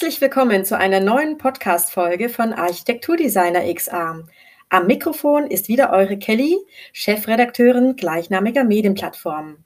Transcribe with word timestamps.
Herzlich 0.00 0.20
willkommen 0.20 0.64
zu 0.64 0.78
einer 0.78 1.00
neuen 1.00 1.38
Podcast-Folge 1.38 2.28
von 2.28 2.52
Architekturdesigner 2.52 3.62
XA. 3.74 4.20
Am 4.68 4.86
Mikrofon 4.86 5.48
ist 5.48 5.66
wieder 5.66 5.90
eure 5.90 6.16
Kelly, 6.16 6.56
Chefredakteurin 6.92 7.96
gleichnamiger 7.96 8.62
Medienplattformen. 8.62 9.64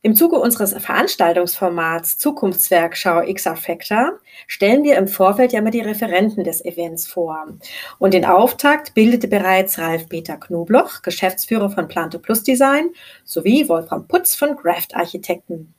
Im 0.00 0.16
Zuge 0.16 0.36
unseres 0.36 0.72
Veranstaltungsformats 0.72 2.16
Zukunftswerkschau 2.16 3.20
X-Affecta 3.20 4.12
stellen 4.46 4.82
wir 4.82 4.96
im 4.96 5.08
Vorfeld 5.08 5.52
ja 5.52 5.58
immer 5.58 5.70
die 5.70 5.80
Referenten 5.82 6.42
des 6.42 6.64
Events 6.64 7.06
vor. 7.06 7.48
Und 7.98 8.14
den 8.14 8.24
Auftakt 8.24 8.94
bildete 8.94 9.28
bereits 9.28 9.78
Ralf-Peter 9.78 10.38
Knobloch, 10.38 11.02
Geschäftsführer 11.02 11.68
von 11.68 11.86
Planto 11.86 12.18
Plus 12.18 12.44
Design, 12.44 12.88
sowie 13.24 13.68
Wolfram 13.68 14.08
Putz 14.08 14.34
von 14.34 14.56
Graft 14.56 14.96
Architekten. 14.96 15.75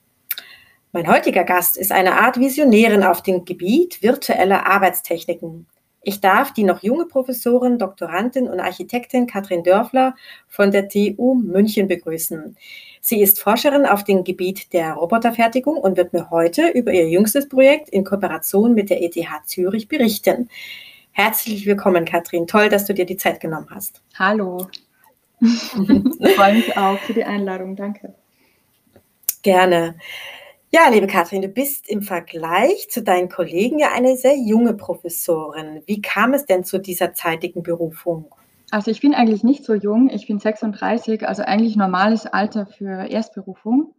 Mein 0.97 1.13
heutiger 1.13 1.43
Gast 1.43 1.77
ist 1.77 1.91
eine 1.91 2.19
Art 2.19 2.39
Visionärin 2.39 3.03
auf 3.03 3.21
dem 3.21 3.45
Gebiet 3.45 4.01
virtueller 4.01 4.65
Arbeitstechniken. 4.65 5.67
Ich 6.01 6.21
darf 6.21 6.53
die 6.53 6.63
noch 6.63 6.81
junge 6.81 7.05
Professorin, 7.05 7.77
Doktorandin 7.77 8.47
und 8.47 8.59
Architektin 8.59 9.27
Katrin 9.27 9.61
Dörfler 9.61 10.15
von 10.47 10.71
der 10.71 10.89
TU 10.89 11.35
München 11.35 11.87
begrüßen. 11.87 12.57
Sie 12.99 13.21
ist 13.21 13.39
Forscherin 13.39 13.85
auf 13.85 14.05
dem 14.05 14.23
Gebiet 14.23 14.73
der 14.73 14.93
Roboterfertigung 14.93 15.77
und 15.77 15.97
wird 15.97 16.13
mir 16.13 16.31
heute 16.31 16.69
über 16.69 16.91
ihr 16.91 17.07
jüngstes 17.07 17.47
Projekt 17.47 17.89
in 17.89 18.03
Kooperation 18.03 18.73
mit 18.73 18.89
der 18.89 19.03
ETH 19.03 19.15
Zürich 19.45 19.87
berichten. 19.87 20.49
Herzlich 21.11 21.67
willkommen, 21.67 22.05
Katrin. 22.05 22.47
Toll, 22.47 22.69
dass 22.69 22.85
du 22.85 22.95
dir 22.95 23.05
die 23.05 23.17
Zeit 23.17 23.39
genommen 23.39 23.67
hast. 23.69 24.01
Hallo. 24.17 24.67
ich 25.41 25.49
freue 26.35 26.55
mich 26.55 26.75
auch 26.75 26.97
für 26.97 27.13
die 27.13 27.23
Einladung. 27.23 27.75
Danke. 27.75 28.15
Gerne. 29.43 29.93
Ja, 30.69 30.89
liebe 30.89 31.07
Katrin, 31.07 31.41
du 31.41 31.47
bist 31.47 31.87
im 31.87 32.01
Vergleich 32.01 32.89
zu 32.89 33.01
deinen 33.01 33.29
Kollegen 33.29 33.79
ja 33.79 33.93
eine 33.93 34.17
sehr 34.17 34.37
junge 34.37 34.73
Professorin. 34.73 35.81
Wie 35.85 36.01
kam 36.01 36.33
es 36.33 36.45
denn 36.45 36.65
zu 36.65 36.77
dieser 36.77 37.13
zeitigen 37.13 37.63
Berufung? 37.63 38.35
Also 38.69 38.91
ich 38.91 38.99
bin 38.99 39.13
eigentlich 39.13 39.45
nicht 39.45 39.63
so 39.63 39.73
jung, 39.73 40.09
ich 40.09 40.27
bin 40.27 40.39
36, 40.39 41.25
also 41.25 41.43
eigentlich 41.43 41.77
normales 41.77 42.25
Alter 42.25 42.65
für 42.65 43.09
Erstberufung. 43.09 43.95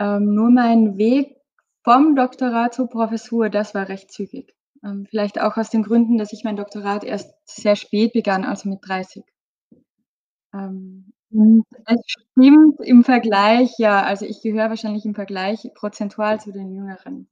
Ähm, 0.00 0.34
nur 0.34 0.50
mein 0.50 0.98
Weg 0.98 1.36
vom 1.84 2.16
Doktorat 2.16 2.74
zur 2.74 2.88
Professur, 2.88 3.48
das 3.48 3.72
war 3.72 3.88
recht 3.88 4.10
zügig. 4.10 4.56
Ähm, 4.84 5.06
vielleicht 5.08 5.40
auch 5.40 5.56
aus 5.56 5.70
den 5.70 5.84
Gründen, 5.84 6.18
dass 6.18 6.32
ich 6.32 6.42
mein 6.42 6.56
Doktorat 6.56 7.04
erst 7.04 7.32
sehr 7.44 7.76
spät 7.76 8.12
begann, 8.14 8.44
also 8.44 8.68
mit 8.68 8.80
30. 8.82 9.22
Ähm, 10.52 11.12
es 11.30 12.00
stimmt 12.06 12.80
im 12.80 13.04
Vergleich, 13.04 13.70
ja. 13.78 14.02
Also, 14.02 14.24
ich 14.24 14.40
gehöre 14.42 14.70
wahrscheinlich 14.70 15.04
im 15.04 15.14
Vergleich 15.14 15.68
prozentual 15.74 16.40
zu 16.40 16.52
den 16.52 16.74
Jüngeren. 16.74 17.28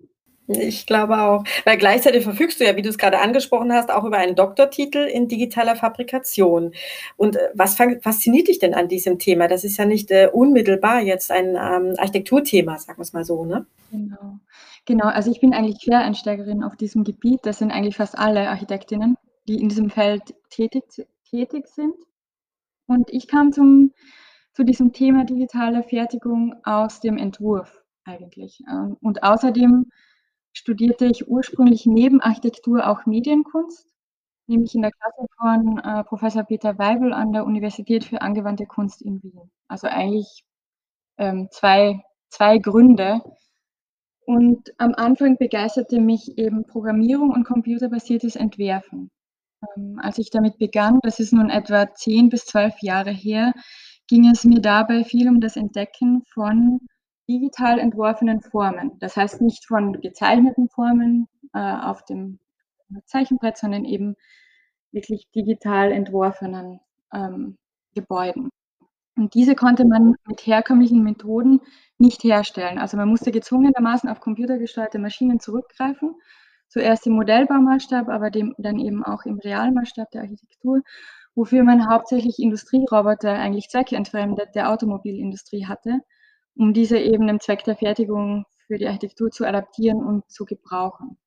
Ich 0.48 0.86
glaube 0.86 1.20
auch. 1.20 1.44
Weil 1.64 1.76
gleichzeitig 1.76 2.22
verfügst 2.22 2.60
du 2.60 2.64
ja, 2.64 2.76
wie 2.76 2.82
du 2.82 2.88
es 2.88 2.98
gerade 2.98 3.18
angesprochen 3.18 3.72
hast, 3.72 3.90
auch 3.90 4.04
über 4.04 4.18
einen 4.18 4.36
Doktortitel 4.36 4.98
in 4.98 5.28
digitaler 5.28 5.76
Fabrikation. 5.76 6.72
Und 7.16 7.36
äh, 7.36 7.48
was 7.54 7.76
fasziniert 7.76 8.48
dich 8.48 8.58
denn 8.58 8.74
an 8.74 8.88
diesem 8.88 9.18
Thema? 9.18 9.48
Das 9.48 9.64
ist 9.64 9.76
ja 9.76 9.84
nicht 9.84 10.10
äh, 10.10 10.28
unmittelbar 10.32 11.00
jetzt 11.00 11.30
ein 11.30 11.56
ähm, 11.56 11.94
Architekturthema, 11.98 12.78
sagen 12.78 12.98
wir 12.98 13.02
es 13.02 13.12
mal 13.12 13.24
so, 13.24 13.44
ne? 13.44 13.66
Genau. 13.90 14.38
Genau, 14.84 15.06
also 15.06 15.32
ich 15.32 15.40
bin 15.40 15.52
eigentlich 15.52 15.82
Quereinsteigerin 15.82 16.62
auf 16.62 16.76
diesem 16.76 17.02
Gebiet. 17.02 17.40
Das 17.42 17.58
sind 17.58 17.72
eigentlich 17.72 17.96
fast 17.96 18.16
alle 18.16 18.48
Architektinnen, 18.48 19.16
die 19.48 19.60
in 19.60 19.68
diesem 19.68 19.90
Feld 19.90 20.22
tätig, 20.50 20.84
tätig 21.28 21.66
sind. 21.66 21.94
Und 22.86 23.10
ich 23.10 23.28
kam 23.28 23.52
zum, 23.52 23.92
zu 24.52 24.64
diesem 24.64 24.92
Thema 24.92 25.24
digitale 25.24 25.82
Fertigung 25.82 26.54
aus 26.64 27.00
dem 27.00 27.16
Entwurf 27.18 27.82
eigentlich. 28.04 28.62
Ähm, 28.68 28.96
und 29.00 29.22
außerdem 29.22 29.86
studierte 30.52 31.06
ich 31.06 31.28
ursprünglich 31.28 31.86
neben 31.86 32.20
Architektur 32.20 32.88
auch 32.88 33.04
Medienkunst, 33.06 33.86
nämlich 34.46 34.74
in 34.74 34.82
der 34.82 34.92
Klasse 34.92 35.26
von 35.38 35.78
äh, 35.78 36.04
Professor 36.04 36.44
Peter 36.44 36.78
Weibel 36.78 37.12
an 37.12 37.32
der 37.32 37.44
Universität 37.44 38.04
für 38.04 38.22
angewandte 38.22 38.66
Kunst 38.66 39.02
in 39.02 39.22
Wien. 39.22 39.50
Also 39.68 39.88
eigentlich 39.88 40.44
ähm, 41.18 41.48
zwei, 41.50 42.02
zwei 42.30 42.58
Gründe. 42.58 43.20
Und 44.24 44.72
am 44.78 44.94
Anfang 44.94 45.36
begeisterte 45.36 46.00
mich 46.00 46.36
eben 46.38 46.64
Programmierung 46.66 47.30
und 47.30 47.44
computerbasiertes 47.44 48.36
Entwerfen. 48.36 49.10
Ähm, 49.76 49.98
als 50.02 50.18
ich 50.18 50.30
damit 50.30 50.58
begann, 50.58 51.00
das 51.02 51.20
ist 51.20 51.32
nun 51.32 51.50
etwa 51.50 51.92
10 51.92 52.28
bis 52.28 52.46
12 52.46 52.74
Jahre 52.82 53.10
her, 53.10 53.52
ging 54.08 54.28
es 54.30 54.44
mir 54.44 54.60
dabei 54.60 55.04
viel 55.04 55.28
um 55.28 55.40
das 55.40 55.56
Entdecken 55.56 56.22
von 56.32 56.80
digital 57.28 57.78
entworfenen 57.78 58.40
Formen. 58.40 58.98
Das 59.00 59.16
heißt 59.16 59.40
nicht 59.40 59.66
von 59.66 60.00
gezeichneten 60.00 60.68
Formen 60.68 61.28
äh, 61.54 61.58
auf 61.58 62.04
dem 62.04 62.38
Zeichenbrett, 63.06 63.56
sondern 63.56 63.84
eben 63.84 64.14
wirklich 64.92 65.28
digital 65.34 65.90
entworfenen 65.90 66.80
ähm, 67.12 67.58
Gebäuden. 67.94 68.50
Und 69.16 69.34
diese 69.34 69.54
konnte 69.54 69.86
man 69.86 70.14
mit 70.26 70.46
herkömmlichen 70.46 71.02
Methoden 71.02 71.60
nicht 71.98 72.22
herstellen. 72.22 72.78
Also 72.78 72.96
man 72.96 73.08
musste 73.08 73.32
gezwungenermaßen 73.32 74.08
auf 74.08 74.20
computergesteuerte 74.20 74.98
Maschinen 74.98 75.40
zurückgreifen 75.40 76.14
zuerst 76.68 77.06
im 77.06 77.14
Modellbaumaßstab, 77.14 78.08
aber 78.08 78.30
dem, 78.30 78.54
dann 78.58 78.78
eben 78.78 79.04
auch 79.04 79.24
im 79.24 79.38
Realmaßstab 79.38 80.10
der 80.10 80.22
Architektur, 80.22 80.82
wofür 81.34 81.64
man 81.64 81.88
hauptsächlich 81.88 82.38
Industrieroboter 82.38 83.32
eigentlich 83.32 83.68
zweckentfremdet 83.68 84.54
der 84.54 84.70
Automobilindustrie 84.70 85.66
hatte, 85.66 86.00
um 86.56 86.72
diese 86.72 86.98
eben 86.98 87.28
im 87.28 87.40
Zweck 87.40 87.64
der 87.64 87.76
Fertigung 87.76 88.46
für 88.66 88.78
die 88.78 88.86
Architektur 88.86 89.30
zu 89.30 89.44
adaptieren 89.44 90.04
und 90.04 90.28
zu 90.30 90.44
gebrauchen. 90.44 91.18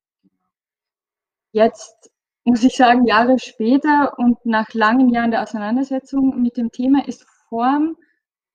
Jetzt 1.52 2.10
muss 2.44 2.62
ich 2.64 2.76
sagen, 2.76 3.06
Jahre 3.06 3.38
später 3.38 4.18
und 4.18 4.44
nach 4.44 4.72
langen 4.74 5.08
Jahren 5.08 5.30
der 5.30 5.42
Auseinandersetzung 5.42 6.40
mit 6.40 6.56
dem 6.56 6.70
Thema 6.70 7.06
ist 7.06 7.24
Form 7.48 7.96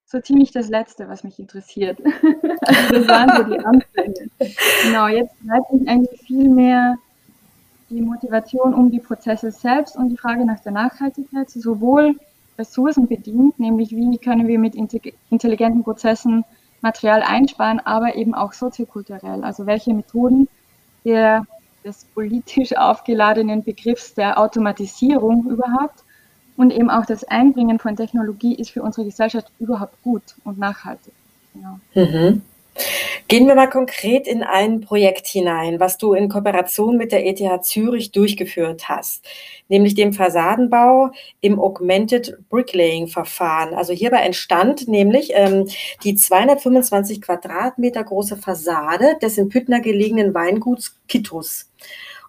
so 0.05 0.19
ziemlich 0.19 0.51
das 0.51 0.69
Letzte, 0.69 1.09
was 1.09 1.23
mich 1.23 1.39
interessiert. 1.39 1.99
also 2.61 2.93
das 2.93 3.07
waren 3.07 3.29
so 3.37 3.43
die 3.43 3.59
Anfänge. 3.59 4.29
Genau, 4.83 5.07
jetzt 5.07 5.35
bleibt 5.43 5.73
mich 5.73 5.87
eigentlich 5.87 6.21
viel 6.21 6.49
mehr 6.49 6.95
die 7.89 8.01
Motivation 8.01 8.73
um 8.73 8.91
die 8.91 8.99
Prozesse 8.99 9.51
selbst 9.51 9.95
und 9.95 10.09
die 10.09 10.17
Frage 10.17 10.45
nach 10.45 10.59
der 10.59 10.71
Nachhaltigkeit, 10.71 11.49
sowohl 11.49 12.15
Ressourcen 12.57 13.07
bedient, 13.07 13.59
nämlich 13.59 13.91
wie 13.91 14.17
können 14.17 14.47
wir 14.47 14.59
mit 14.59 14.75
intelligenten 14.75 15.83
Prozessen 15.83 16.45
Material 16.81 17.21
einsparen, 17.21 17.79
aber 17.79 18.15
eben 18.15 18.33
auch 18.33 18.53
soziokulturell, 18.53 19.43
also 19.43 19.65
welche 19.65 19.93
Methoden 19.93 20.47
der, 21.03 21.45
des 21.83 22.05
politisch 22.05 22.77
aufgeladenen 22.77 23.63
Begriffs 23.63 24.13
der 24.13 24.39
Automatisierung 24.39 25.49
überhaupt 25.49 26.04
und 26.57 26.71
eben 26.71 26.89
auch 26.89 27.05
das 27.05 27.23
Einbringen 27.25 27.79
von 27.79 27.95
Technologie 27.95 28.55
ist 28.55 28.71
für 28.71 28.83
unsere 28.83 29.05
Gesellschaft 29.05 29.51
überhaupt 29.59 30.01
gut 30.03 30.23
und 30.43 30.57
nachhaltig. 30.57 31.13
Genau. 31.53 31.79
Mhm. 31.93 32.41
Gehen 33.27 33.47
wir 33.47 33.55
mal 33.55 33.69
konkret 33.69 34.27
in 34.27 34.43
ein 34.43 34.81
Projekt 34.81 35.25
hinein, 35.27 35.79
was 35.79 35.97
du 35.97 36.13
in 36.13 36.29
Kooperation 36.29 36.97
mit 36.97 37.11
der 37.11 37.25
ETH 37.25 37.63
Zürich 37.63 38.11
durchgeführt 38.11 38.89
hast, 38.89 39.25
nämlich 39.69 39.95
dem 39.95 40.13
Fassadenbau 40.13 41.11
im 41.41 41.59
Augmented 41.59 42.37
Bricklaying 42.49 43.07
Verfahren. 43.07 43.73
Also 43.73 43.93
hierbei 43.93 44.17
entstand 44.17 44.87
nämlich 44.87 45.31
ähm, 45.33 45.67
die 46.03 46.15
225 46.15 47.21
Quadratmeter 47.21 48.03
große 48.03 48.37
Fassade 48.37 49.17
des 49.21 49.37
in 49.37 49.49
Püttner 49.49 49.79
gelegenen 49.79 50.33
Weinguts 50.33 50.99
Kittus. 51.07 51.71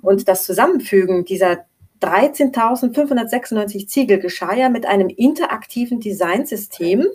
Und 0.00 0.28
das 0.28 0.44
Zusammenfügen 0.44 1.25
dieser 1.25 1.67
13.596 2.00 3.87
Ziegel 3.87 4.19
geschah 4.19 4.54
ja 4.54 4.69
mit 4.69 4.87
einem 4.87 5.08
interaktiven 5.08 6.00
Designsystem 6.00 7.06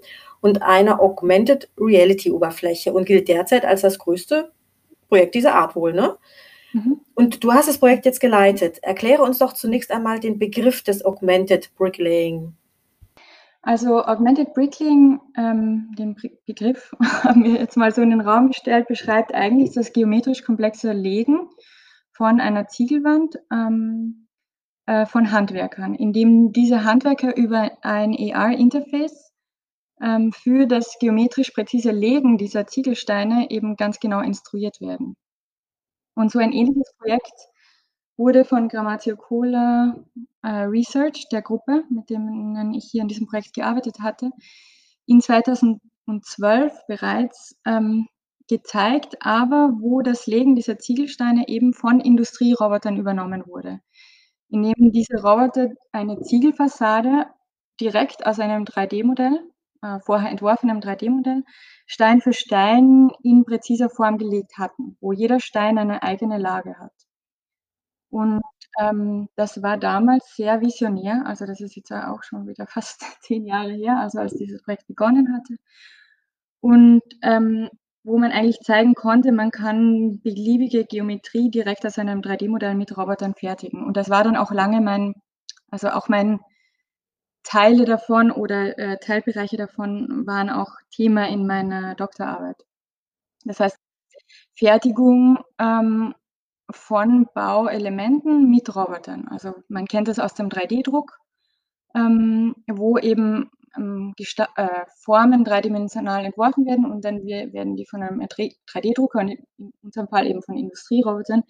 und 0.41 0.61
einer 0.61 0.99
Augmented 1.01 1.69
Reality 1.77 2.31
Oberfläche 2.31 2.93
und 2.93 3.05
gilt 3.05 3.27
derzeit 3.27 3.65
als 3.65 3.81
das 3.81 3.99
größte 3.99 4.51
Projekt 5.07 5.35
dieser 5.35 5.55
Art 5.55 5.75
wohl, 5.75 5.93
ne? 5.93 6.17
Mhm. 6.73 7.01
Und 7.15 7.43
du 7.43 7.53
hast 7.53 7.67
das 7.67 7.77
Projekt 7.77 8.05
jetzt 8.05 8.21
geleitet. 8.21 8.79
Erkläre 8.81 9.23
uns 9.23 9.39
doch 9.39 9.53
zunächst 9.53 9.91
einmal 9.91 10.19
den 10.19 10.39
Begriff 10.39 10.83
des 10.83 11.03
Augmented 11.03 11.75
Bricklaying. 11.75 12.53
Also 13.61 14.03
Augmented 14.03 14.53
Bricklaying, 14.53 15.19
ähm, 15.37 15.93
den 15.97 16.15
Begriff 16.47 16.95
haben 17.23 17.43
wir 17.43 17.59
jetzt 17.59 17.77
mal 17.77 17.93
so 17.93 18.01
in 18.01 18.09
den 18.09 18.21
Raum 18.21 18.47
gestellt, 18.47 18.87
beschreibt 18.87 19.33
eigentlich 19.33 19.71
das 19.73 19.93
geometrisch 19.93 20.43
komplexe 20.43 20.93
Legen 20.93 21.49
von 22.11 22.39
einer 22.39 22.67
Ziegelwand 22.67 23.35
ähm, 23.51 24.27
äh, 24.85 25.05
von 25.05 25.31
Handwerkern, 25.31 25.95
indem 25.95 26.53
diese 26.53 26.83
Handwerker 26.83 27.35
über 27.35 27.71
ein 27.81 28.15
AR-Interface 28.15 29.31
ähm, 30.01 30.31
für 30.33 30.65
das 30.65 30.97
geometrisch 30.99 31.51
präzise 31.51 31.91
Legen 31.91 32.37
dieser 32.37 32.67
Ziegelsteine 32.67 33.49
eben 33.51 33.75
ganz 33.75 33.99
genau 33.99 34.21
instruiert 34.21 34.81
werden. 34.81 35.15
Und 36.15 36.31
so 36.31 36.39
ein 36.39 36.51
ähnliches 36.51 36.93
Projekt 36.97 37.33
wurde 38.17 38.45
von 38.45 38.67
Grammatio 38.67 39.15
Cola 39.15 39.95
äh, 40.43 40.49
Research, 40.49 41.27
der 41.31 41.41
Gruppe, 41.41 41.83
mit 41.89 42.09
denen 42.09 42.73
ich 42.73 42.89
hier 42.91 43.01
an 43.01 43.07
diesem 43.07 43.27
Projekt 43.27 43.53
gearbeitet 43.53 43.99
hatte, 43.99 44.31
in 45.05 45.21
2012 45.21 46.73
bereits 46.87 47.55
ähm, 47.65 48.07
gezeigt, 48.47 49.17
aber 49.21 49.71
wo 49.79 50.01
das 50.01 50.27
Legen 50.27 50.55
dieser 50.55 50.77
Ziegelsteine 50.77 51.47
eben 51.47 51.73
von 51.73 51.99
Industrierobotern 51.99 52.97
übernommen 52.97 53.47
wurde. 53.47 53.79
Indem 54.51 54.92
diese 54.92 55.15
Roboter 55.15 55.69
eine 55.94 56.21
Ziegelfassade 56.21 57.25
direkt 57.80 58.25
aus 58.25 58.39
einem 58.39 58.65
3D-Modell, 58.65 59.50
äh, 59.81 60.00
vorher 60.01 60.30
entworfenem 60.30 60.81
3D-Modell, 60.81 61.44
Stein 61.88 62.19
für 62.21 62.33
Stein 62.33 63.09
in 63.24 63.45
präziser 63.45 63.89
Form 63.89 64.18
gelegt 64.18 64.57
hatten, 64.57 64.98
wo 65.00 65.13
jeder 65.13 65.39
Stein 65.39 65.77
eine 65.77 66.03
eigene 66.03 66.38
Lage 66.38 66.77
hat. 66.77 66.92
Und 68.09 68.42
ähm, 68.77 69.30
das 69.38 69.63
war 69.63 69.77
damals 69.77 70.36
sehr 70.36 70.59
visionär, 70.59 71.24
also 71.25 71.45
das 71.45 71.62
ist 71.62 71.75
jetzt 71.77 71.92
auch 71.94 72.24
schon 72.24 72.45
wieder 72.48 72.68
fast 72.68 73.06
zehn 73.21 73.45
Jahre 73.45 73.71
her, 73.71 73.98
also 74.00 74.19
als 74.19 74.33
dieses 74.33 74.62
Projekt 74.62 74.86
begonnen 74.88 75.33
hatte. 75.33 75.56
Und 76.59 77.01
ähm, 77.24 77.69
wo 78.03 78.18
man 78.18 78.31
eigentlich 78.31 78.59
zeigen 78.62 78.95
konnte, 78.95 79.31
man 79.31 79.51
kann 79.51 80.21
beliebige 80.21 80.86
Geometrie 80.86 81.51
direkt 81.51 81.86
aus 81.86 82.00
einem 82.00 82.21
3D-Modell 82.21 82.75
mit 82.75 82.98
Robotern 82.98 83.36
fertigen. 83.36 83.83
Und 83.86 83.95
das 83.98 84.09
war 84.09 84.24
dann 84.24 84.36
auch 84.36 84.51
lange 84.51 84.81
mein, 84.81 85.13
also 85.69 85.89
auch 85.89 86.07
mein 86.07 86.39
Teile 87.44 87.86
davon 87.86 88.31
oder 88.31 88.77
äh, 88.77 88.98
Teilbereiche 88.98 89.57
davon 89.57 90.25
waren 90.25 90.50
auch 90.50 90.71
Thema 90.92 91.27
in 91.27 91.45
meiner 91.45 91.95
Doktorarbeit. 91.95 92.57
Das 93.45 93.59
heißt, 93.59 93.77
Fertigung 94.53 95.39
ähm, 95.59 96.13
von 96.69 97.27
Bauelementen 97.33 98.50
mit 98.50 98.75
Robotern. 98.75 99.27
Also 99.27 99.53
man 99.68 99.86
kennt 99.86 100.07
das 100.07 100.19
aus 100.19 100.33
dem 100.33 100.50
3D-Druck, 100.50 101.18
ähm, 101.95 102.56
wo 102.68 102.98
eben 102.98 103.50
ähm, 103.77 104.13
äh, 104.18 104.68
Formen 105.03 105.44
dreidimensional 105.44 106.25
entworfen 106.25 106.65
werden 106.65 106.85
und 106.85 107.06
dann 107.06 107.23
wir, 107.23 107.53
werden 107.53 107.75
die 107.75 107.85
von 107.85 108.03
einem 108.03 108.19
3D-Drucker 108.21 109.19
und 109.19 109.29
in 109.29 109.73
unserem 109.81 110.07
Fall 110.07 110.27
eben 110.27 110.41
von 110.41 110.57
Industrierobotern 110.57 111.44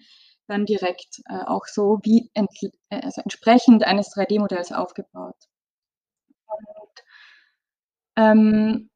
dann 0.48 0.66
direkt 0.66 1.20
äh, 1.28 1.44
auch 1.46 1.66
so 1.66 2.00
wie 2.02 2.30
äh, 2.34 2.46
also 2.90 3.20
entsprechend 3.22 3.84
eines 3.84 4.14
3D-Modells 4.14 4.72
aufgebaut. 4.72 5.36
Und, 6.46 7.04
ähm, 8.16 8.90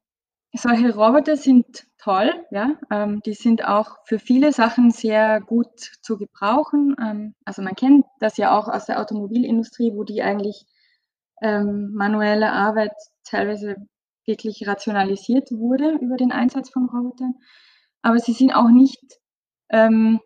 solche 0.52 0.94
Roboter 0.94 1.36
sind 1.36 1.86
toll, 1.98 2.32
ja. 2.50 2.76
Ähm, 2.90 3.20
die 3.24 3.34
sind 3.34 3.64
auch 3.66 3.98
für 4.04 4.18
viele 4.18 4.52
Sachen 4.52 4.90
sehr 4.90 5.40
gut 5.40 5.78
zu 6.02 6.16
gebrauchen. 6.18 6.96
Ähm, 7.00 7.34
also 7.44 7.62
man 7.62 7.74
kennt 7.74 8.06
das 8.20 8.36
ja 8.36 8.56
auch 8.58 8.68
aus 8.68 8.86
der 8.86 9.00
Automobilindustrie, 9.00 9.92
wo 9.94 10.04
die 10.04 10.22
eigentlich 10.22 10.66
ähm, 11.42 11.92
manuelle 11.94 12.52
Arbeit 12.52 12.92
teilweise 13.28 13.76
wirklich 14.26 14.66
rationalisiert 14.66 15.50
wurde 15.52 15.98
über 16.00 16.16
den 16.16 16.32
Einsatz 16.32 16.70
von 16.70 16.88
Robotern. 16.88 17.34
Aber 18.02 18.18
sie 18.18 18.32
sind 18.32 18.52
auch 18.52 18.68
nicht 18.68 19.00
ähm, 19.70 20.20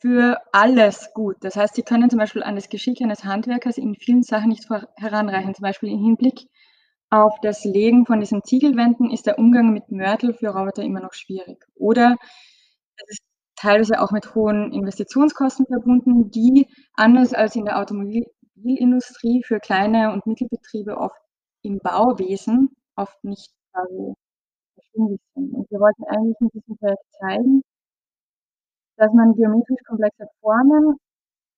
für 0.00 0.38
alles 0.52 1.10
gut. 1.14 1.36
Das 1.40 1.56
heißt, 1.56 1.74
sie 1.74 1.82
können 1.82 2.10
zum 2.10 2.18
Beispiel 2.18 2.42
an 2.42 2.54
das 2.54 2.68
Geschick 2.68 3.00
eines 3.02 3.24
Handwerkers 3.24 3.78
in 3.78 3.94
vielen 3.94 4.22
Sachen 4.22 4.48
nicht 4.48 4.68
heranreichen. 4.96 5.54
Zum 5.54 5.62
Beispiel 5.62 5.90
im 5.90 5.98
Hinblick 5.98 6.46
auf 7.10 7.34
das 7.42 7.64
Legen 7.64 8.06
von 8.06 8.20
diesen 8.20 8.44
Ziegelwänden 8.44 9.10
ist 9.10 9.26
der 9.26 9.38
Umgang 9.38 9.72
mit 9.72 9.90
Mörtel 9.90 10.34
für 10.34 10.48
Roboter 10.48 10.82
immer 10.82 11.00
noch 11.00 11.14
schwierig. 11.14 11.64
Oder 11.74 12.16
es 12.96 13.18
ist 13.18 13.22
teilweise 13.56 14.00
auch 14.00 14.10
mit 14.12 14.34
hohen 14.34 14.72
Investitionskosten 14.72 15.66
verbunden, 15.66 16.30
die 16.30 16.66
anders 16.94 17.32
als 17.32 17.56
in 17.56 17.64
der 17.64 17.78
Automobilindustrie 17.78 19.42
für 19.44 19.58
kleine 19.58 20.12
und 20.12 20.26
Mittelbetriebe 20.26 20.96
oft 20.96 21.16
im 21.62 21.78
Bauwesen 21.78 22.70
oft 22.96 23.22
nicht 23.24 23.52
quasi 23.72 24.14
verschwindend 24.74 25.20
sind. 25.34 25.54
Und 25.54 25.70
wir 25.70 25.80
wollten 25.80 26.04
eigentlich 26.04 26.36
mit 26.40 26.54
diesem 26.54 26.76
Projekt 26.76 27.04
zeigen, 27.20 27.62
dass 28.96 29.12
man 29.12 29.34
geometrisch 29.34 29.82
komplexe 29.86 30.26
Formen 30.40 30.96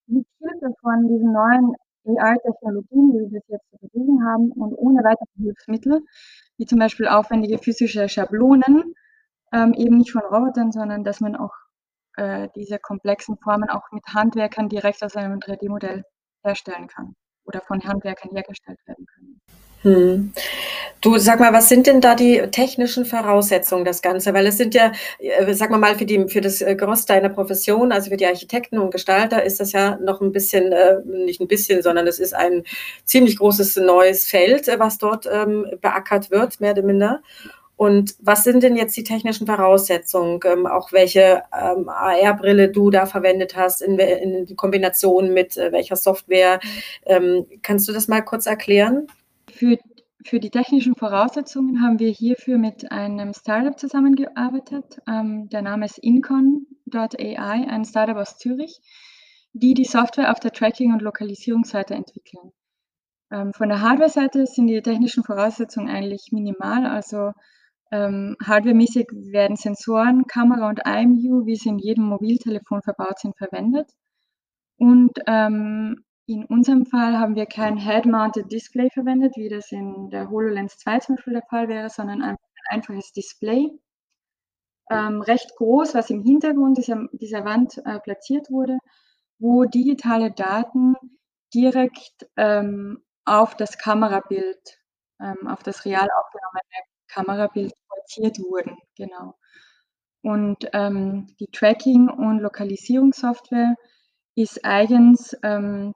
mit 0.07 0.27
Hilfe 0.39 0.75
von 0.81 1.09
diesen 1.09 1.33
neuen 1.33 1.75
AI-Technologien, 2.07 3.13
die 3.13 3.31
wir 3.33 3.41
jetzt 3.47 3.71
zur 3.71 3.79
Verfügung 3.79 4.23
haben 4.25 4.51
und 4.53 4.75
ohne 4.75 5.03
weitere 5.05 5.29
Hilfsmittel, 5.37 6.03
wie 6.57 6.67
zum 6.67 6.79
Beispiel 6.79 7.09
aufwendige 7.09 7.59
physische 7.59 8.09
Schablonen, 8.09 8.95
ähm, 9.53 9.75
eben 9.75 9.99
nicht 9.99 10.13
von 10.13 10.23
Robotern, 10.23 10.73
sondern 10.73 11.05
dass 11.05 11.21
man 11.21 11.37
auch 11.37 11.55
äh, 12.17 12.49
diese 12.55 12.79
komplexen 12.79 13.37
Formen 13.39 13.69
auch 13.69 13.91
mit 13.93 14.05
Handwerkern 14.07 14.69
direkt 14.69 15.03
aus 15.03 15.17
einem 15.17 15.39
3D-Modell 15.39 16.05
herstellen 16.43 16.89
kann 16.89 17.15
oder 17.51 17.61
von 17.67 17.83
Handwerkern 17.83 18.31
hergestellt 18.33 18.79
werden 18.87 19.07
können. 19.07 19.41
Hm. 19.83 20.33
Du 21.01 21.17
sag 21.17 21.41
mal, 21.41 21.55
was 21.55 21.71
sind 21.71 21.87
denn 21.87 22.03
da 22.03 22.15
die 22.15 22.43
technischen 22.51 23.07
Voraussetzungen 23.07 23.87
das 23.87 24.03
Ganze? 24.03 24.35
Weil 24.35 24.47
es 24.47 24.59
sind 24.59 24.75
ja, 24.75 24.93
äh, 25.19 25.55
sag 25.55 25.71
mal 25.71 25.97
für 25.97 26.05
die 26.05 26.29
für 26.29 26.43
das 26.43 26.61
äh, 26.61 26.77
Groß 26.77 27.07
deiner 27.07 27.31
Profession, 27.31 27.91
also 27.91 28.11
für 28.11 28.19
die 28.19 28.27
Architekten 28.27 28.79
und 28.79 28.91
Gestalter, 28.91 29.43
ist 29.43 29.59
das 29.59 29.73
ja 29.73 29.97
noch 29.97 30.21
ein 30.21 30.33
bisschen, 30.33 30.73
äh, 30.73 30.97
nicht 31.07 31.41
ein 31.41 31.49
bisschen, 31.49 31.83
sondern 31.83 32.07
es 32.07 32.19
ist 32.19 32.35
ein 32.35 32.65
ziemlich 33.05 33.39
großes 33.39 33.77
neues 33.77 34.27
Feld, 34.27 34.69
was 34.77 34.99
dort 34.99 35.27
ähm, 35.33 35.67
beackert 35.81 36.31
wird, 36.31 36.61
mehr 36.61 36.73
oder 36.73 36.83
minder. 36.83 37.23
Und 37.81 38.15
was 38.21 38.45
sind 38.45 38.63
denn 38.63 38.77
jetzt 38.77 38.95
die 38.99 39.05
technischen 39.05 39.47
Voraussetzungen? 39.47 40.39
Ähm, 40.45 40.67
auch 40.67 40.93
welche 40.93 41.45
ähm, 41.51 41.89
AR-Brille 41.89 42.71
du 42.71 42.91
da 42.91 43.07
verwendet 43.07 43.57
hast, 43.57 43.81
in, 43.81 43.99
in 43.99 44.55
Kombination 44.55 45.33
mit 45.33 45.57
äh, 45.57 45.73
welcher 45.73 45.97
Software? 45.97 46.61
Ähm, 47.07 47.47
kannst 47.63 47.89
du 47.89 47.95
das 47.95 48.07
mal 48.07 48.21
kurz 48.21 48.45
erklären? 48.45 49.07
Für, 49.51 49.79
für 50.27 50.41
die 50.41 50.51
technischen 50.51 50.95
Voraussetzungen 50.95 51.81
haben 51.81 51.99
wir 51.99 52.11
hierfür 52.11 52.59
mit 52.59 52.93
einem 52.93 53.33
Startup 53.33 53.79
zusammengearbeitet. 53.79 54.99
Ähm, 55.09 55.49
der 55.49 55.63
Name 55.63 55.87
ist 55.87 55.97
Incon.ai, 56.01 57.67
ein 57.67 57.85
Startup 57.87 58.17
aus 58.19 58.37
Zürich, 58.37 58.79
die 59.55 59.73
die 59.73 59.87
Software 59.87 60.33
auf 60.33 60.39
der 60.39 60.53
Tracking- 60.53 60.93
und 60.93 61.01
Lokalisierungsseite 61.01 61.95
entwickeln. 61.95 62.53
Ähm, 63.33 63.55
von 63.55 63.71
der 63.71 63.81
Hardware-Seite 63.81 64.45
sind 64.45 64.67
die 64.67 64.83
technischen 64.83 65.25
Voraussetzungen 65.25 65.89
eigentlich 65.89 66.29
minimal. 66.31 66.85
Also 66.85 67.33
ähm, 67.91 68.37
hardwaremäßig 68.45 69.09
werden 69.13 69.57
Sensoren, 69.57 70.27
Kamera 70.27 70.69
und 70.69 70.81
IMU, 70.87 71.47
wie 71.47 71.57
sie 71.57 71.71
in 71.71 71.79
jedem 71.79 72.05
Mobiltelefon 72.05 72.83
verbaut 72.83 73.19
sind, 73.19 73.37
verwendet. 73.37 73.91
Und 74.77 75.19
ähm, 75.27 76.05
in 76.27 76.45
unserem 76.45 76.87
Fall 76.87 77.19
haben 77.19 77.35
wir 77.35 77.47
kein 77.47 77.77
Head-Mounted 77.77 78.53
Display 78.53 78.89
verwendet, 78.91 79.37
wie 79.37 79.49
das 79.49 79.73
in 79.73 80.11
der 80.11 80.31
HoloLens 80.31 80.79
2 80.79 81.01
zum 81.01 81.17
Beispiel 81.17 81.33
der 81.35 81.43
Fall 81.51 81.69
wäre, 81.69 81.91
sondern 81.91 82.23
ein 82.23 82.37
einfaches 82.71 83.13
Display. 83.13 83.71
Ähm, 84.91 85.23
recht 85.23 85.55
groß, 85.57 85.95
was 85.95 86.11
im 86.11 86.23
Hintergrund 86.23 86.79
dieser, 86.79 87.09
dieser 87.13 87.45
Wand 87.45 87.79
äh, 87.85 87.99
platziert 88.01 88.51
wurde, 88.51 88.79
wo 89.39 89.65
digitale 89.65 90.31
Daten 90.31 90.95
direkt 91.53 92.29
ähm, 92.37 93.03
auf 93.25 93.57
das 93.57 93.79
Kamerabild, 93.79 94.79
ähm, 95.21 95.49
auf 95.49 95.63
das 95.63 95.85
real 95.85 96.09
aufgenommene 96.11 96.61
Kamerabild 97.09 97.73
projiziert 98.11 98.39
wurden. 98.39 98.77
Genau. 98.97 99.35
Und 100.23 100.69
ähm, 100.73 101.29
die 101.41 101.47
Tracking- 101.47 102.11
und 102.11 102.41
Lokalisierungssoftware 102.41 103.75
ist 104.35 104.65
eigens 104.65 105.37
ähm, 105.43 105.93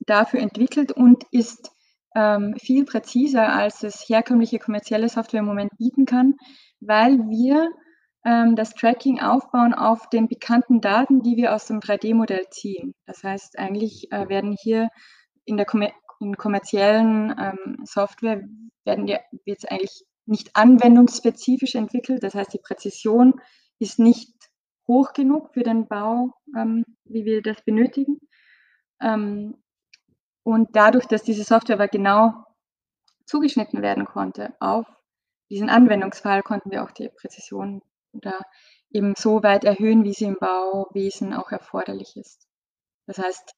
dafür 0.00 0.40
entwickelt 0.40 0.92
und 0.92 1.24
ist 1.30 1.70
ähm, 2.14 2.54
viel 2.58 2.84
präziser, 2.84 3.52
als 3.52 3.82
es 3.82 4.08
herkömmliche 4.08 4.58
kommerzielle 4.58 5.08
Software 5.08 5.40
im 5.40 5.46
Moment 5.46 5.72
bieten 5.78 6.04
kann, 6.04 6.34
weil 6.80 7.18
wir 7.28 7.70
ähm, 8.24 8.54
das 8.54 8.74
Tracking 8.74 9.20
aufbauen 9.20 9.72
auf 9.72 10.08
den 10.10 10.28
bekannten 10.28 10.80
Daten, 10.80 11.22
die 11.22 11.36
wir 11.36 11.54
aus 11.54 11.66
dem 11.66 11.80
3D-Modell 11.80 12.46
ziehen. 12.50 12.94
Das 13.06 13.22
heißt, 13.22 13.58
eigentlich 13.58 14.12
äh, 14.12 14.28
werden 14.28 14.56
hier 14.60 14.88
in 15.44 15.56
der 15.56 15.66
Kommer 15.66 15.90
in 16.18 16.36
kommerziellen 16.36 17.34
ähm, 17.38 17.84
Software 17.84 18.40
werden 18.84 19.06
die 19.06 19.18
jetzt 19.44 19.70
eigentlich 19.70 20.06
nicht 20.26 20.54
anwendungsspezifisch 20.54 21.74
entwickelt. 21.74 22.22
Das 22.22 22.34
heißt, 22.34 22.52
die 22.52 22.58
Präzision 22.58 23.40
ist 23.78 23.98
nicht 23.98 24.32
hoch 24.86 25.12
genug 25.12 25.52
für 25.52 25.62
den 25.62 25.86
Bau, 25.86 26.32
ähm, 26.56 26.84
wie 27.04 27.24
wir 27.24 27.42
das 27.42 27.62
benötigen. 27.62 28.18
Ähm, 29.00 29.56
und 30.42 30.76
dadurch, 30.76 31.06
dass 31.06 31.22
diese 31.22 31.44
Software 31.44 31.76
aber 31.76 31.88
genau 31.88 32.44
zugeschnitten 33.24 33.82
werden 33.82 34.04
konnte 34.04 34.54
auf 34.60 34.86
diesen 35.50 35.68
Anwendungsfall, 35.68 36.42
konnten 36.42 36.70
wir 36.70 36.84
auch 36.84 36.92
die 36.92 37.08
Präzision 37.08 37.82
da 38.12 38.40
eben 38.90 39.14
so 39.16 39.42
weit 39.42 39.64
erhöhen, 39.64 40.04
wie 40.04 40.12
sie 40.12 40.26
im 40.26 40.38
Bauwesen 40.38 41.34
auch 41.34 41.50
erforderlich 41.50 42.16
ist. 42.16 42.46
Das 43.06 43.18
heißt, 43.18 43.54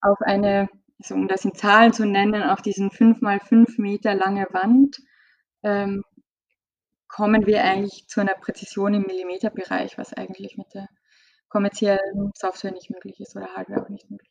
auf 0.00 0.20
eine, 0.20 0.68
also 1.00 1.14
um 1.14 1.28
das 1.28 1.44
in 1.44 1.54
Zahlen 1.54 1.92
zu 1.92 2.04
nennen, 2.06 2.42
auf 2.42 2.60
diesen 2.60 2.90
fünf 2.90 3.20
mal 3.20 3.40
fünf 3.40 3.78
Meter 3.78 4.14
lange 4.14 4.46
Wand 4.50 4.98
ähm, 5.62 6.02
kommen 7.12 7.46
wir 7.46 7.62
eigentlich 7.62 8.08
zu 8.08 8.20
einer 8.20 8.34
Präzision 8.34 8.94
im 8.94 9.02
Millimeterbereich, 9.02 9.98
was 9.98 10.14
eigentlich 10.14 10.56
mit 10.56 10.72
der 10.74 10.88
kommerziellen 11.48 12.32
Software 12.34 12.72
nicht 12.72 12.90
möglich 12.90 13.20
ist 13.20 13.36
oder 13.36 13.48
Hardware 13.54 13.82
auch 13.82 13.88
nicht 13.90 14.10
möglich. 14.10 14.30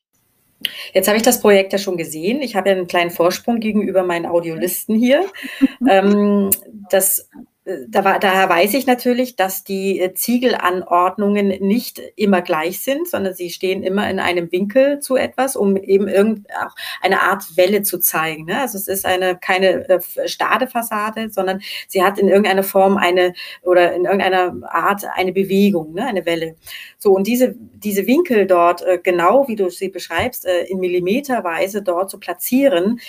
Jetzt 0.93 1.07
habe 1.07 1.17
ich 1.17 1.23
das 1.23 1.41
Projekt 1.41 1.73
ja 1.73 1.79
schon 1.79 1.97
gesehen. 1.97 2.41
Ich 2.41 2.55
habe 2.55 2.69
ja 2.69 2.75
einen 2.75 2.87
kleinen 2.87 3.11
Vorsprung 3.11 3.59
gegenüber 3.59 4.03
meinen 4.03 4.25
Audiolisten 4.25 4.95
hier. 4.95 5.25
ähm, 5.89 6.49
das 6.89 7.29
da 7.63 8.03
war, 8.03 8.17
daher 8.17 8.49
weiß 8.49 8.73
ich 8.73 8.87
natürlich, 8.87 9.35
dass 9.35 9.63
die 9.63 9.99
äh, 9.99 10.15
Ziegelanordnungen 10.15 11.47
nicht 11.59 12.01
immer 12.15 12.41
gleich 12.41 12.81
sind, 12.81 13.07
sondern 13.07 13.35
sie 13.35 13.51
stehen 13.51 13.83
immer 13.83 14.09
in 14.09 14.19
einem 14.19 14.51
Winkel 14.51 14.99
zu 14.99 15.15
etwas, 15.15 15.55
um 15.55 15.77
eben 15.77 16.07
irgend 16.07 16.47
auch 16.55 16.75
eine 17.01 17.21
Art 17.21 17.55
Welle 17.57 17.83
zu 17.83 17.99
zeigen. 17.99 18.45
Ne? 18.45 18.59
Also 18.59 18.79
es 18.79 18.87
ist 18.87 19.05
eine 19.05 19.37
keine 19.37 19.87
äh, 19.87 19.99
starre 20.25 20.67
Fassade, 20.67 21.29
sondern 21.29 21.61
sie 21.87 22.03
hat 22.03 22.17
in 22.17 22.29
irgendeiner 22.29 22.63
Form 22.63 22.97
eine 22.97 23.33
oder 23.61 23.93
in 23.93 24.05
irgendeiner 24.05 24.55
Art 24.67 25.03
eine 25.13 25.31
Bewegung, 25.31 25.93
ne? 25.93 26.07
eine 26.07 26.25
Welle. 26.25 26.55
So 26.97 27.11
und 27.11 27.27
diese 27.27 27.53
diese 27.73 28.07
Winkel 28.07 28.47
dort 28.47 28.83
genau, 29.03 29.47
wie 29.47 29.55
du 29.55 29.69
sie 29.69 29.89
beschreibst, 29.89 30.45
in 30.45 30.79
Millimeterweise 30.79 31.83
dort 31.83 32.09
zu 32.09 32.19
platzieren, 32.19 32.99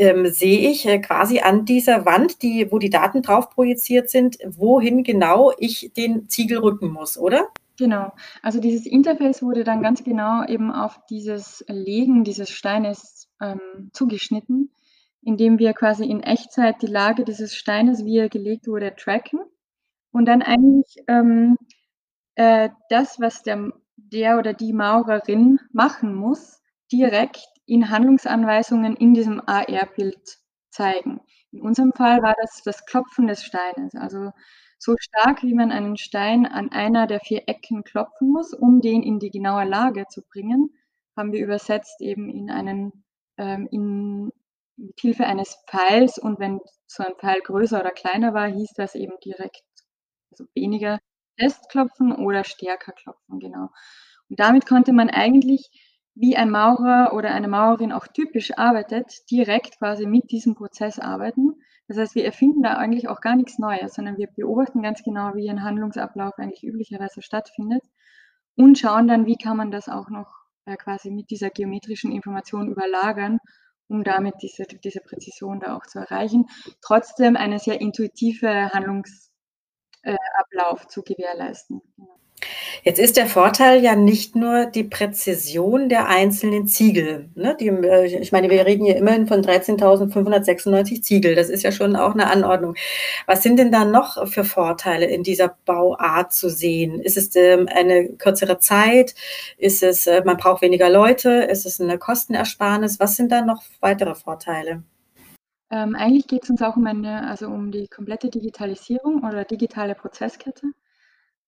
ähm, 0.00 0.26
sehe 0.28 0.70
ich 0.70 0.86
äh, 0.86 0.98
quasi 0.98 1.40
an 1.40 1.66
dieser 1.66 2.06
Wand, 2.06 2.42
die, 2.42 2.72
wo 2.72 2.78
die 2.78 2.88
Daten 2.88 3.20
drauf 3.20 3.50
projiziert 3.50 4.08
sind, 4.08 4.38
wohin 4.46 5.04
genau 5.04 5.52
ich 5.58 5.92
den 5.94 6.28
Ziegel 6.30 6.58
rücken 6.58 6.90
muss, 6.90 7.18
oder? 7.18 7.48
Genau. 7.78 8.12
Also 8.42 8.60
dieses 8.60 8.86
Interface 8.86 9.42
wurde 9.42 9.62
dann 9.62 9.82
ganz 9.82 10.02
genau 10.02 10.44
eben 10.46 10.72
auf 10.72 10.98
dieses 11.10 11.62
Legen 11.68 12.24
dieses 12.24 12.50
Steines 12.50 13.28
ähm, 13.42 13.90
zugeschnitten, 13.92 14.70
indem 15.20 15.58
wir 15.58 15.74
quasi 15.74 16.06
in 16.06 16.22
Echtzeit 16.22 16.80
die 16.80 16.86
Lage 16.86 17.24
dieses 17.24 17.54
Steines, 17.54 18.04
wie 18.06 18.16
er 18.16 18.30
gelegt 18.30 18.68
wurde, 18.68 18.94
tracken 18.96 19.40
und 20.12 20.24
dann 20.24 20.40
eigentlich 20.40 20.96
ähm, 21.08 21.58
äh, 22.36 22.70
das, 22.88 23.20
was 23.20 23.42
der, 23.42 23.70
der 23.96 24.38
oder 24.38 24.54
die 24.54 24.72
Maurerin 24.72 25.60
machen 25.72 26.14
muss, 26.14 26.62
direkt 26.90 27.49
in 27.70 27.88
Handlungsanweisungen 27.88 28.96
in 28.96 29.14
diesem 29.14 29.40
AR-Bild 29.46 30.38
zeigen. 30.70 31.20
In 31.52 31.62
unserem 31.62 31.92
Fall 31.92 32.20
war 32.20 32.34
das 32.40 32.62
das 32.64 32.84
Klopfen 32.84 33.28
des 33.28 33.44
Steines, 33.44 33.94
also 33.94 34.32
so 34.78 34.96
stark, 34.98 35.42
wie 35.42 35.54
man 35.54 35.70
einen 35.70 35.96
Stein 35.96 36.46
an 36.46 36.72
einer 36.72 37.06
der 37.06 37.20
vier 37.20 37.42
Ecken 37.46 37.84
klopfen 37.84 38.30
muss, 38.32 38.52
um 38.54 38.80
den 38.80 39.02
in 39.04 39.20
die 39.20 39.30
genaue 39.30 39.64
Lage 39.64 40.06
zu 40.08 40.22
bringen, 40.22 40.70
haben 41.16 41.32
wir 41.32 41.44
übersetzt 41.44 42.00
eben 42.00 42.28
in 42.28 42.50
einen, 42.50 43.04
ähm, 43.36 43.68
in, 43.70 44.32
mit 44.76 44.98
Hilfe 44.98 45.26
eines 45.26 45.62
Pfeils 45.68 46.18
und 46.18 46.40
wenn 46.40 46.60
so 46.86 47.04
ein 47.04 47.14
Pfeil 47.18 47.40
größer 47.40 47.78
oder 47.80 47.90
kleiner 47.92 48.34
war, 48.34 48.48
hieß 48.48 48.72
das 48.74 48.94
eben 48.96 49.12
direkt, 49.24 49.62
also 50.32 50.44
weniger 50.54 50.98
festklopfen 51.38 52.12
oder 52.12 52.42
stärker 52.42 52.92
klopfen, 52.92 53.38
genau. 53.38 53.68
Und 54.28 54.40
damit 54.40 54.66
konnte 54.66 54.92
man 54.92 55.10
eigentlich 55.10 55.70
wie 56.20 56.36
ein 56.36 56.50
Maurer 56.50 57.14
oder 57.14 57.32
eine 57.32 57.48
Maurerin 57.48 57.92
auch 57.92 58.06
typisch 58.06 58.58
arbeitet, 58.58 59.30
direkt 59.30 59.78
quasi 59.78 60.04
mit 60.06 60.30
diesem 60.30 60.54
Prozess 60.54 60.98
arbeiten. 60.98 61.54
Das 61.88 61.96
heißt, 61.96 62.14
wir 62.14 62.26
erfinden 62.26 62.62
da 62.62 62.74
eigentlich 62.74 63.08
auch 63.08 63.22
gar 63.22 63.36
nichts 63.36 63.58
Neues, 63.58 63.94
sondern 63.94 64.18
wir 64.18 64.28
beobachten 64.28 64.82
ganz 64.82 65.02
genau, 65.02 65.34
wie 65.34 65.48
ein 65.48 65.64
Handlungsablauf 65.64 66.38
eigentlich 66.38 66.62
üblicherweise 66.62 67.22
stattfindet 67.22 67.82
und 68.54 68.78
schauen 68.78 69.08
dann, 69.08 69.24
wie 69.24 69.36
kann 69.36 69.56
man 69.56 69.70
das 69.70 69.88
auch 69.88 70.10
noch 70.10 70.30
äh, 70.66 70.76
quasi 70.76 71.10
mit 71.10 71.30
dieser 71.30 71.48
geometrischen 71.48 72.12
Information 72.12 72.68
überlagern, 72.68 73.38
um 73.88 74.04
damit 74.04 74.34
diese, 74.42 74.64
diese 74.64 75.00
Präzision 75.00 75.58
da 75.58 75.74
auch 75.74 75.86
zu 75.86 76.00
erreichen. 76.00 76.48
Trotzdem 76.82 77.34
eine 77.36 77.58
sehr 77.58 77.80
intuitive 77.80 78.68
Handlungsablauf 78.70 80.84
äh, 80.84 80.88
zu 80.88 81.02
gewährleisten. 81.02 81.80
Genau. 81.96 82.20
Jetzt 82.82 82.98
ist 82.98 83.16
der 83.16 83.26
Vorteil 83.26 83.82
ja 83.82 83.94
nicht 83.96 84.36
nur 84.36 84.66
die 84.66 84.84
Präzision 84.84 85.88
der 85.88 86.08
einzelnen 86.08 86.66
Ziegel. 86.66 87.28
Ne? 87.34 87.56
Die, 87.58 87.68
äh, 87.68 88.20
ich 88.20 88.32
meine, 88.32 88.50
wir 88.50 88.64
reden 88.66 88.84
hier 88.84 88.96
immerhin 88.96 89.26
von 89.26 89.42
13.596 89.42 91.02
Ziegel. 91.02 91.34
Das 91.34 91.48
ist 91.48 91.62
ja 91.62 91.72
schon 91.72 91.96
auch 91.96 92.14
eine 92.14 92.30
Anordnung. 92.30 92.74
Was 93.26 93.42
sind 93.42 93.58
denn 93.58 93.72
da 93.72 93.84
noch 93.84 94.26
für 94.28 94.44
Vorteile 94.44 95.06
in 95.06 95.22
dieser 95.22 95.56
Bauart 95.64 96.32
zu 96.32 96.48
sehen? 96.48 97.00
Ist 97.00 97.16
es 97.16 97.34
ähm, 97.36 97.68
eine 97.72 98.08
kürzere 98.08 98.58
Zeit? 98.58 99.14
Ist 99.58 99.82
es, 99.82 100.06
äh, 100.06 100.22
man 100.24 100.36
braucht 100.36 100.62
weniger 100.62 100.90
Leute? 100.90 101.30
Ist 101.30 101.66
es 101.66 101.80
eine 101.80 101.98
Kostenersparnis? 101.98 103.00
Was 103.00 103.16
sind 103.16 103.30
da 103.32 103.42
noch 103.42 103.62
weitere 103.80 104.14
Vorteile? 104.14 104.82
Ähm, 105.70 105.94
eigentlich 105.94 106.26
geht 106.26 106.42
es 106.44 106.50
uns 106.50 106.62
auch 106.62 106.76
um 106.76 106.86
eine, 106.86 107.28
also 107.28 107.46
um 107.46 107.70
die 107.70 107.86
komplette 107.86 108.28
Digitalisierung 108.28 109.22
oder 109.22 109.44
digitale 109.44 109.94
Prozesskette. 109.94 110.72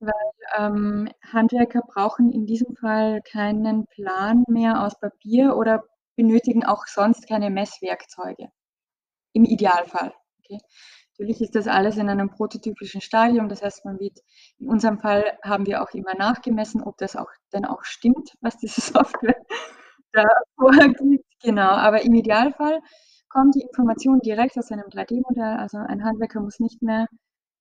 Weil, 0.02 0.12
ähm, 0.58 1.08
Handwerker 1.32 1.80
brauchen 1.86 2.32
in 2.32 2.44
diesem 2.44 2.74
Fall 2.74 3.22
keinen 3.22 3.86
Plan 3.86 4.42
mehr 4.48 4.84
aus 4.84 4.98
Papier 4.98 5.56
oder 5.56 5.84
benötigen 6.16 6.64
auch 6.64 6.86
sonst 6.86 7.28
keine 7.28 7.50
Messwerkzeuge. 7.50 8.48
Im 9.32 9.44
Idealfall, 9.44 10.12
okay? 10.40 10.58
Natürlich 11.12 11.40
ist 11.40 11.54
das 11.54 11.68
alles 11.68 11.98
in 11.98 12.08
einem 12.08 12.30
prototypischen 12.30 13.00
Stadium. 13.00 13.48
Das 13.48 13.62
heißt, 13.62 13.84
man 13.84 14.00
wird 14.00 14.18
in 14.58 14.68
unserem 14.68 14.98
Fall 14.98 15.38
haben 15.44 15.66
wir 15.66 15.82
auch 15.82 15.92
immer 15.92 16.14
nachgemessen, 16.14 16.82
ob 16.82 16.98
das 16.98 17.14
auch 17.14 17.30
denn 17.52 17.64
auch 17.64 17.84
stimmt, 17.84 18.32
was 18.40 18.56
diese 18.58 18.80
Software 18.80 19.36
da 20.12 20.24
vorgibt. 20.56 21.24
Genau, 21.44 21.70
aber 21.70 22.02
im 22.02 22.14
Idealfall 22.14 22.80
kommt 23.28 23.54
die 23.54 23.62
Information 23.62 24.18
direkt 24.20 24.58
aus 24.58 24.72
einem 24.72 24.88
3D-Modell. 24.88 25.58
Also 25.58 25.78
ein 25.78 26.02
Handwerker 26.04 26.40
muss 26.40 26.58
nicht 26.58 26.82
mehr 26.82 27.06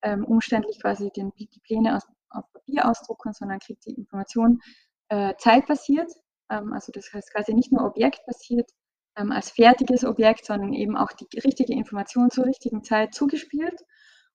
ähm, 0.02 0.24
umständlich 0.24 0.80
quasi 0.80 1.10
den, 1.14 1.32
die 1.38 1.48
Pläne 1.64 1.96
aus 1.96 2.02
auf 2.34 2.50
Papier 2.52 2.88
ausdrucken, 2.88 3.32
sondern 3.32 3.58
kriegt 3.58 3.84
die 3.86 3.94
Information 3.94 4.60
äh, 5.08 5.34
zeitbasiert. 5.38 6.10
Ähm, 6.50 6.72
also 6.72 6.92
das 6.92 7.12
heißt 7.12 7.32
quasi 7.32 7.54
nicht 7.54 7.72
nur 7.72 7.84
objektbasiert 7.84 8.70
ähm, 9.16 9.32
als 9.32 9.50
fertiges 9.50 10.04
Objekt, 10.04 10.46
sondern 10.46 10.72
eben 10.72 10.96
auch 10.96 11.12
die 11.12 11.26
richtige 11.40 11.74
Information 11.74 12.30
zur 12.30 12.46
richtigen 12.46 12.82
Zeit 12.82 13.14
zugespielt. 13.14 13.80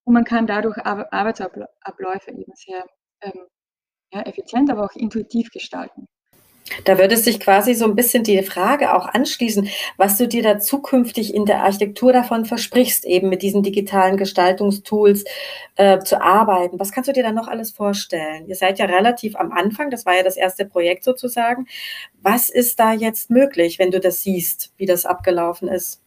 Und 0.04 0.13
man 0.13 0.24
kann 0.24 0.48
dadurch 0.48 0.77
Ar 0.77 1.12
Arbeitsabläufe 1.12 2.32
eben 2.32 2.54
sehr 2.56 2.86
ähm, 3.22 3.48
ja, 4.13 4.22
effizient, 4.22 4.72
aber 4.72 4.86
auch 4.86 4.96
intuitiv 4.96 5.50
gestalten. 5.50 6.08
Da 6.83 6.97
würde 6.97 7.17
sich 7.17 7.39
quasi 7.39 7.74
so 7.74 7.86
ein 7.86 7.95
bisschen 7.95 8.24
die 8.24 8.41
Frage 8.43 8.93
auch 8.93 9.07
anschließen, 9.07 9.69
was 9.97 10.17
du 10.17 10.27
dir 10.27 10.43
da 10.43 10.59
zukünftig 10.59 11.33
in 11.33 11.45
der 11.45 11.63
Architektur 11.63 12.13
davon 12.13 12.45
versprichst, 12.45 13.05
eben 13.05 13.29
mit 13.29 13.41
diesen 13.41 13.63
digitalen 13.63 14.17
Gestaltungstools 14.17 15.24
äh, 15.75 16.00
zu 16.00 16.21
arbeiten. 16.21 16.79
Was 16.79 16.91
kannst 16.91 17.07
du 17.07 17.13
dir 17.13 17.24
da 17.24 17.31
noch 17.31 17.47
alles 17.47 17.71
vorstellen? 17.71 18.47
Ihr 18.47 18.55
seid 18.55 18.79
ja 18.79 18.86
relativ 18.86 19.36
am 19.36 19.51
Anfang, 19.51 19.89
das 19.89 20.05
war 20.05 20.15
ja 20.15 20.24
das 20.24 20.38
erste 20.38 20.65
Projekt 20.65 21.03
sozusagen. 21.03 21.67
Was 22.21 22.50
ist 22.50 22.79
da 22.79 22.93
jetzt 22.93 23.29
möglich, 23.29 23.79
wenn 23.79 23.91
du 23.91 24.00
das 24.00 24.21
siehst, 24.21 24.74
wie 24.77 24.86
das 24.86 25.05
abgelaufen 25.05 25.67
ist? 25.67 26.01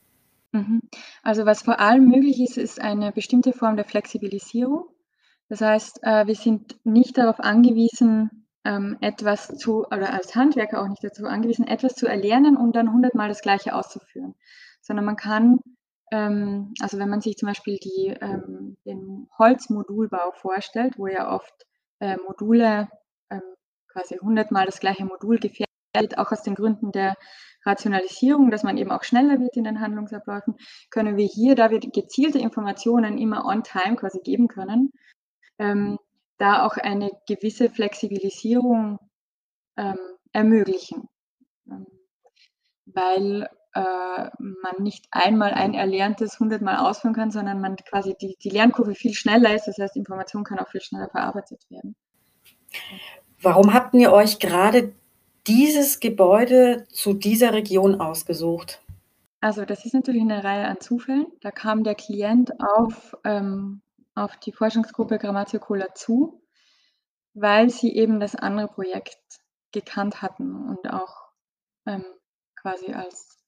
Mhm. 0.53 0.83
Also 1.23 1.47
was 1.47 1.63
vor 1.63 1.81
allem 1.81 2.09
möglich 2.09 2.41
ist, 2.41 2.59
ist 2.59 2.81
eine 2.81 3.13
bestimmte 3.13 3.53
Form 3.53 3.77
der 3.77 3.85
Flexibilisierung. 3.85 4.87
Das 5.49 5.61
heißt, 5.61 6.01
äh, 6.03 6.27
wir 6.27 6.35
sind 6.35 6.77
nicht 6.85 7.19
darauf 7.19 7.41
angewiesen, 7.41 8.47
ähm, 8.65 8.99
etwas 9.01 9.49
zu 9.49 9.87
oder 9.87 10.13
als 10.13 10.35
Handwerker 10.35 10.83
auch 10.83 10.89
nicht 10.89 11.03
dazu 11.03 11.27
angewiesen, 11.27 11.67
etwas 11.67 11.95
zu 11.95 12.07
erlernen 12.07 12.57
und 12.57 12.77
dann 12.77 12.93
hundertmal 12.93 13.29
das 13.29 13.43
Gleiche 13.43 13.75
auszuführen, 13.75 14.35
sondern 14.83 15.07
man 15.07 15.17
kann, 15.17 15.61
ähm, 16.13 16.75
also 16.81 16.99
wenn 16.99 17.09
man 17.09 17.21
sich 17.21 17.37
zum 17.37 17.49
Beispiel 17.49 17.79
die, 17.79 18.15
ähm, 18.21 18.77
den 18.85 19.29
Holzmodulbau 19.39 20.33
vorstellt, 20.33 20.99
wo 20.99 21.07
ja 21.07 21.35
oft 21.35 21.55
äh, 22.01 22.17
Module 22.27 22.89
ähm, 23.31 23.43
quasi 23.89 24.17
hundertmal 24.17 24.67
das 24.67 24.81
gleiche 24.81 25.05
Modul 25.05 25.39
gefährdet, 25.39 26.19
auch 26.19 26.31
aus 26.31 26.43
den 26.43 26.55
Gründen 26.55 26.93
der 26.93 27.17
Rationalisierung, 27.65 28.51
dass 28.51 28.63
man 28.63 28.79
eben 28.79 28.91
auch 28.91 29.05
schneller 29.05 29.41
wird 29.41 29.57
in 29.57 29.65
den 29.65 29.81
Handlungsabläufen, 29.81 30.57
können 30.91 31.17
wir 31.17 31.27
hier, 31.27 31.55
da 31.55 31.71
wir 31.71 31.81
gezielte 31.81 32.39
Informationen 32.39 33.19
immer 33.19 33.45
on 33.45 33.63
time 33.63 33.97
quasi 33.97 34.21
geben 34.21 34.49
können, 34.49 34.93
ähm, 35.59 35.99
da 36.41 36.67
auch 36.67 36.77
eine 36.77 37.11
gewisse 37.29 37.71
Flexibilisierung 37.71 38.99
ähm, 39.77 39.99
ermöglichen. 40.33 41.09
Ähm, 41.69 41.87
weil 42.87 43.49
äh, 43.75 44.31
man 44.39 44.83
nicht 44.83 45.07
einmal 45.11 45.53
ein 45.53 45.75
Erlerntes 45.75 46.41
hundertmal 46.41 46.77
ausführen 46.79 47.15
kann, 47.15 47.31
sondern 47.31 47.61
man 47.61 47.77
quasi 47.77 48.17
die, 48.21 48.37
die 48.43 48.51
Lernkurve 48.51 48.95
viel 48.95 49.15
schneller 49.15 49.55
ist. 49.55 49.67
Das 49.67 49.79
heißt, 49.79 49.97
Information 49.97 50.43
kann 50.43 50.59
auch 50.59 50.69
viel 50.69 50.81
schneller 50.81 51.09
verarbeitet 51.09 51.65
werden. 51.71 51.95
Warum 53.43 53.73
habt 53.73 53.95
ihr 53.95 54.13
euch 54.13 54.39
gerade 54.39 54.93
dieses 55.47 56.01
Gebäude 56.01 56.87
zu 56.89 57.13
dieser 57.15 57.53
Region 57.53 58.01
ausgesucht? 58.01 58.83
Also 59.41 59.65
das 59.65 59.87
ist 59.87 59.95
natürlich 59.95 60.23
eine 60.23 60.45
Reihe 60.45 60.67
an 60.67 60.81
Zufällen. 60.81 61.27
Da 61.41 61.51
kam 61.51 61.85
der 61.85 61.95
Klient 61.95 62.53
auf 62.61 63.17
ähm, 63.25 63.81
auf 64.15 64.37
die 64.39 64.53
Forschungsgruppe 64.53 65.19
Grammatio 65.19 65.61
Cola 65.61 65.95
zu, 65.95 66.43
weil 67.35 67.71
sie 67.71 67.95
eben 67.95 68.21
das 68.21 68.35
andere 68.35 68.69
Projekt 68.69 69.17
gekannt 69.73 70.23
hatten 70.23 70.69
und 70.69 70.93
auch 70.93 71.29
ähm, 71.87 72.05
quasi 72.61 72.93
als, 72.93 73.39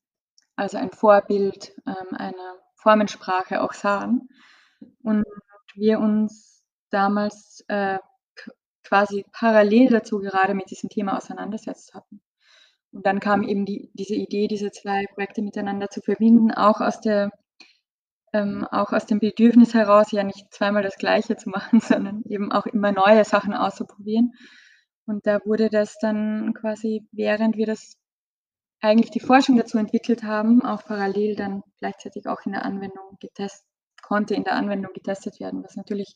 also 0.57 0.79
ein 0.79 0.91
Vorbild 0.91 1.75
ähm, 1.87 2.17
einer 2.17 2.57
Formensprache 2.77 3.63
auch 3.63 3.73
sahen. 3.73 4.29
Und 5.03 5.25
wir 5.75 5.99
uns 5.99 6.63
damals 6.91 7.65
äh, 7.69 7.99
quasi 8.85 9.25
parallel 9.33 9.89
dazu 9.89 10.19
gerade 10.19 10.55
mit 10.55 10.71
diesem 10.71 10.91
Thema 10.91 11.17
auseinandersetzt 11.17 11.95
hatten. 11.95 12.21
Und 12.93 13.07
dann 13.07 13.21
kam 13.21 13.43
eben 13.43 13.65
die, 13.65 13.91
diese 13.95 14.15
Idee, 14.15 14.49
diese 14.49 14.71
zwei 14.71 15.07
Projekte 15.15 15.41
miteinander 15.41 15.89
zu 15.89 16.03
verbinden, 16.03 16.53
auch 16.53 16.81
aus 16.81 17.01
der 17.01 17.31
ähm, 18.33 18.67
auch 18.71 18.93
aus 18.93 19.07
dem 19.07 19.19
Bedürfnis 19.21 19.75
heraus, 19.75 20.13
ja 20.13 20.25
nicht 20.25 20.53
zweimal 20.53 20.83
das 20.83 20.97
Gleiche 20.97 21.37
zu 21.37 21.51
machen, 21.51 21.81
sondern 21.81 22.23
eben 22.29 22.53
auch 22.53 22.67
immer 22.67 22.93
neue 22.93 23.25
Sachen 23.25 23.55
auszuprobieren. 23.55 24.33
Und 25.07 25.27
da 25.27 25.41
wurde 25.45 25.69
das 25.69 25.99
dann 25.99 26.55
quasi, 26.55 27.07
während 27.13 27.57
wir 27.57 27.67
das 27.67 27.97
eigentlich 28.81 29.11
die 29.11 29.21
Forschung 29.21 29.57
dazu 29.57 29.79
entwickelt 29.79 30.23
haben, 30.23 30.63
auch 30.63 30.85
parallel 30.85 31.37
dann 31.37 31.63
gleichzeitig 31.79 32.27
auch 32.27 32.45
in 32.47 32.53
der 32.53 32.65
Anwendung 32.65 33.17
getestet 33.21 33.67
konnte 34.03 34.35
in 34.35 34.45
der 34.45 34.57
Anwendung 34.57 34.93
getestet 34.93 35.41
werden, 35.41 35.65
was 35.65 35.77
natürlich 35.77 36.15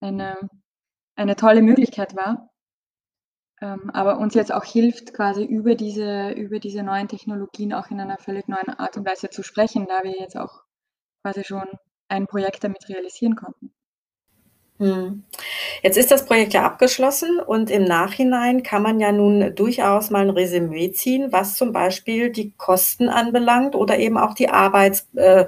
eine 0.00 0.36
eine 1.14 1.36
tolle 1.36 1.62
Möglichkeit 1.62 2.16
war. 2.16 2.48
Ähm, 3.60 3.90
aber 3.90 4.18
uns 4.18 4.34
jetzt 4.34 4.52
auch 4.52 4.64
hilft, 4.64 5.14
quasi 5.14 5.44
über 5.44 5.74
diese 5.76 6.30
über 6.32 6.58
diese 6.58 6.82
neuen 6.82 7.06
Technologien 7.08 7.72
auch 7.74 7.90
in 7.90 8.00
einer 8.00 8.18
völlig 8.18 8.48
neuen 8.48 8.70
Art 8.70 8.96
und 8.96 9.06
Weise 9.06 9.30
zu 9.30 9.42
sprechen, 9.42 9.86
da 9.86 10.02
wir 10.02 10.18
jetzt 10.18 10.36
auch 10.36 10.62
quasi 11.24 11.44
schon 11.44 11.68
ein 12.08 12.26
Projekt 12.26 12.64
damit 12.64 12.88
realisieren 12.88 13.36
konnten. 13.36 13.72
Mhm. 14.80 15.22
Jetzt 15.82 15.98
ist 15.98 16.10
das 16.10 16.24
Projekt 16.26 16.54
ja 16.54 16.64
abgeschlossen 16.64 17.40
und 17.40 17.70
im 17.70 17.84
Nachhinein 17.84 18.62
kann 18.62 18.82
man 18.82 19.00
ja 19.00 19.12
nun 19.12 19.54
durchaus 19.54 20.10
mal 20.10 20.22
'n 20.26 20.30
Resümee 20.30 20.92
ziehen, 20.92 21.32
was 21.32 21.56
zum 21.56 21.72
Beispiel 21.72 22.30
die 22.30 22.52
Kosten 22.56 23.08
anbelangt 23.08 23.74
oder 23.76 23.98
eben 23.98 24.18
auch 24.18 24.34
die 24.34 24.48
Arbeits 24.48 25.08
äh. 25.16 25.46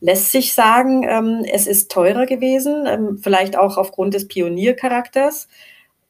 Lässt 0.00 0.32
sich 0.32 0.54
sagen, 0.54 1.04
ähm, 1.08 1.44
es 1.50 1.66
ist 1.68 1.90
teurer 1.92 2.26
gewesen, 2.26 2.86
ähm, 2.86 3.18
vielleicht 3.22 3.56
auch 3.56 3.76
aufgrund 3.78 4.14
des 4.14 4.28
Pioniercharakters? 4.28 5.48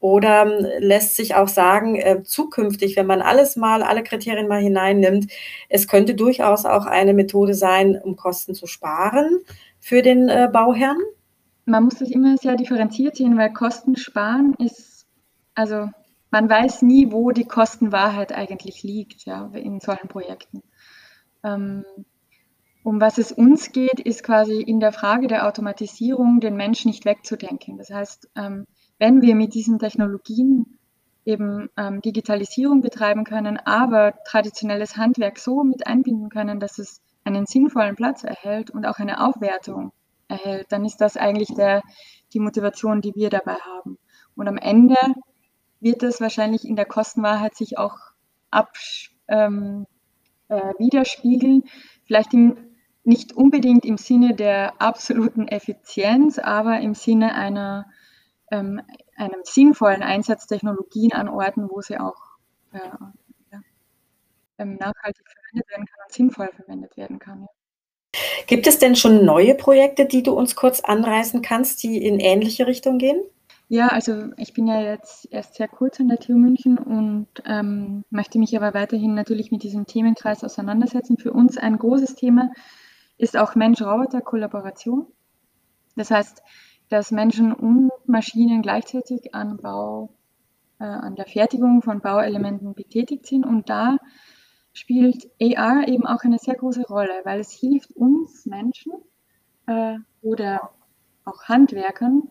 Oder 0.03 0.43
ähm, 0.43 0.67
lässt 0.81 1.15
sich 1.15 1.37
auch 1.37 1.47
sagen, 1.47 1.95
äh, 1.95 2.25
zukünftig, 2.25 2.97
wenn 2.97 3.07
man 3.07 3.23
alles 3.23 3.55
mal 3.55 3.85
alle 3.85 4.03
Kriterien 4.03 4.49
mal 4.49 4.61
hineinnimmt, 4.61 5.31
es 5.69 5.87
könnte 5.87 6.17
durchaus 6.17 6.65
auch 6.65 6.87
eine 6.87 7.15
Methode 7.15 7.55
sein, 7.55 8.01
um 8.03 8.17
Kosten 8.17 8.55
zu 8.55 8.67
sparen 8.67 9.43
für 9.79 10.03
den, 10.03 10.29
äh, 10.29 10.51
Bauherrn? 10.53 10.99
Man 11.67 11.85
muss 11.85 12.01
das 12.01 12.11
immer 12.11 12.37
sehr 12.37 12.57
differenziert 12.57 13.15
sehen, 13.15 13.39
weil 13.39 13.53
Kosten 13.53 13.95
sparen 13.95 14.55
ist 14.59 15.07
also, 15.55 15.89
man 16.33 16.51
weiß 16.51 16.83
nie, 16.83 17.13
wo 17.13 17.31
die 17.31 17.45
Kostenwahrheit 17.45 18.33
eigentlich 18.33 18.83
liegt, 18.83 19.25
ja, 19.25 19.51
in 19.55 19.79
solchen 19.79 20.09
Projekten. 20.09 20.63
Ähm, 21.45 21.85
um 22.83 23.01
was 23.01 23.19
es 23.19 23.31
uns 23.31 23.71
geht, 23.71 24.01
ist 24.01 24.25
quasi 24.25 24.61
in 24.61 24.81
der 24.81 24.93
Frage 24.93 25.29
der 25.29 25.47
Automatisierung 25.47 26.41
den 26.41 26.57
Mensch 26.57 26.87
nicht 26.87 27.05
wegzudenken. 27.05 27.79
Das 27.79 27.91
heißt, 27.91 28.31
ähm, 28.35 28.67
wenn 29.03 29.21
wir 29.21 29.35
mit 29.35 29.55
diesen 29.55 29.81
Technologien 29.81 30.79
eben 31.25 31.69
ähm, 31.77 32.01
Digitalisierung 32.03 32.83
betreiben 32.83 33.25
können, 33.25 33.57
aber 33.57 34.15
traditionelles 34.25 34.97
Handwerk 34.97 35.41
so 35.41 35.65
mit 35.65 35.89
einbinden 35.89 36.29
können, 36.29 36.61
dass 36.61 36.79
es 36.79 37.01
einen 37.25 37.47
sinnvollen 37.47 37.97
Platz 37.97 38.23
erhält 38.23 38.71
und 38.71 38.87
auch 38.87 39.01
eine 39.01 39.27
Aufwertung 39.27 39.91
erhält, 40.29 40.71
dann 40.71 40.85
ist 40.85 41.01
das 41.01 41.17
eigentlich 41.17 41.53
der, 41.53 41.83
die 42.33 42.39
Motivation, 42.39 43.01
die 43.01 43.13
wir 43.17 43.29
dabei 43.29 43.57
haben. 43.57 43.99
Und 44.37 44.47
am 44.47 44.57
Ende 44.57 44.95
wird 45.81 46.05
das 46.05 46.21
wahrscheinlich 46.21 46.65
in 46.65 46.77
der 46.77 46.87
Kostenwahrheit 46.87 47.57
sich 47.57 47.79
auch 47.79 47.97
ab, 48.53 48.71
ähm, 49.27 49.85
äh, 50.47 50.61
widerspiegeln. 50.79 51.65
Vielleicht 52.07 52.33
im, 52.35 52.57
nicht 53.03 53.33
unbedingt 53.33 53.85
im 53.85 53.97
Sinne 53.97 54.37
der 54.37 54.81
absoluten 54.81 55.49
Effizienz, 55.49 56.39
aber 56.39 56.79
im 56.79 56.95
Sinne 56.95 57.35
einer 57.35 57.87
ähm, 58.53 58.81
einem 59.17 59.41
sinnvollen 59.43 60.03
Einsatz 60.03 60.47
Technologien 60.47 61.13
an 61.13 61.29
Orten, 61.29 61.69
wo 61.69 61.81
sie 61.81 61.99
auch 61.99 62.21
äh, 62.73 62.79
ja, 63.51 63.61
ähm, 64.59 64.77
nachhaltig 64.77 65.27
verwendet 65.27 65.71
werden 65.71 65.87
kann 65.87 66.05
und 66.07 66.13
sinnvoll 66.13 66.51
verwendet 66.55 66.97
werden 66.97 67.19
kann. 67.19 67.43
Ja. 67.43 67.49
Gibt 68.47 68.67
es 68.67 68.79
denn 68.79 68.95
schon 68.95 69.25
neue 69.25 69.55
Projekte, 69.55 70.05
die 70.05 70.23
du 70.23 70.33
uns 70.33 70.55
kurz 70.55 70.81
anreißen 70.81 71.41
kannst, 71.41 71.83
die 71.83 72.05
in 72.05 72.21
ähnliche 72.21 72.67
Richtung 72.67 72.99
gehen? 72.99 73.23
Ja, 73.69 73.89
also 73.89 74.29
ich 74.37 74.53
bin 74.53 74.67
ja 74.67 74.83
jetzt 74.83 75.27
erst 75.31 75.55
sehr 75.55 75.69
kurz 75.69 75.99
an 75.99 76.09
der 76.09 76.19
TU 76.19 76.35
München 76.35 76.77
und 76.77 77.29
ähm, 77.47 78.05
möchte 78.11 78.39
mich 78.39 78.55
aber 78.55 78.75
weiterhin 78.75 79.15
natürlich 79.15 79.51
mit 79.51 79.63
diesem 79.63 79.87
Themenkreis 79.87 80.45
auseinandersetzen. 80.45 81.17
Für 81.17 81.33
uns 81.33 81.57
ein 81.57 81.79
großes 81.79 82.15
Thema 82.15 82.51
ist 83.17 83.35
auch 83.35 83.55
Mensch-Roboter-Kollaboration. 83.55 85.07
Das 85.97 86.11
heißt, 86.11 86.43
dass 86.91 87.11
Menschen 87.13 87.55
und 87.55 87.92
Maschinen 88.09 88.63
gleichzeitig 88.63 89.35
an 89.35 89.57
Bau, 89.59 90.11
äh, 90.79 90.85
an 90.85 91.15
der 91.15 91.27
Fertigung 91.27 91.83
von 91.83 92.01
Bauelementen 92.01 92.75
betätigt 92.75 93.27
sind. 93.27 93.45
Und 93.47 93.69
da 93.69 93.99
spielt 94.73 95.31
AR 95.41 95.89
eben 95.89 96.07
auch 96.07 96.23
eine 96.23 96.39
sehr 96.39 96.55
große 96.55 96.83
Rolle, 96.87 97.21
weil 97.25 97.41
es 97.41 97.53
hilft 97.53 97.93
uns 97.93 98.47
Menschen 98.47 98.93
äh, 99.67 99.97
oder 100.23 100.71
auch 101.25 101.45
Handwerkern, 101.45 102.31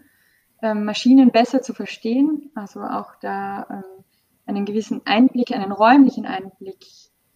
äh, 0.62 0.74
Maschinen 0.74 1.32
besser 1.32 1.62
zu 1.62 1.74
verstehen, 1.74 2.52
also 2.56 2.82
auch 2.82 3.16
da 3.22 3.68
ähm, 3.70 4.04
einen 4.46 4.66
gewissen 4.66 5.02
Einblick, 5.06 5.52
einen 5.52 5.72
räumlichen 5.72 6.26
Einblick 6.26 6.86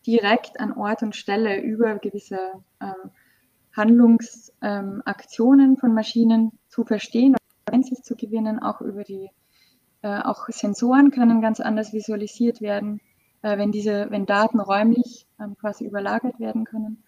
direkt 0.05 0.59
an 0.59 0.73
Ort 0.73 1.01
und 1.01 1.15
Stelle 1.15 1.61
über 1.61 1.95
gewisse 1.95 2.37
ähm, 2.81 3.11
Handlungsaktionen 3.75 5.69
ähm, 5.71 5.77
von 5.77 5.93
Maschinen 5.93 6.51
zu 6.67 6.83
verstehen 6.83 7.35
Einsicht 7.71 8.05
zu 8.05 8.15
gewinnen, 8.15 8.59
auch 8.59 8.81
über 8.81 9.03
die, 9.03 9.29
äh, 10.01 10.21
auch 10.21 10.47
Sensoren 10.49 11.11
können 11.11 11.41
ganz 11.41 11.59
anders 11.59 11.93
visualisiert 11.93 12.61
werden, 12.61 13.01
äh, 13.41 13.57
wenn 13.57 13.71
diese, 13.71 14.07
wenn 14.11 14.25
Daten 14.25 14.59
räumlich 14.59 15.27
ähm, 15.39 15.57
quasi 15.57 15.85
überlagert 15.85 16.39
werden 16.39 16.65
können. 16.65 17.03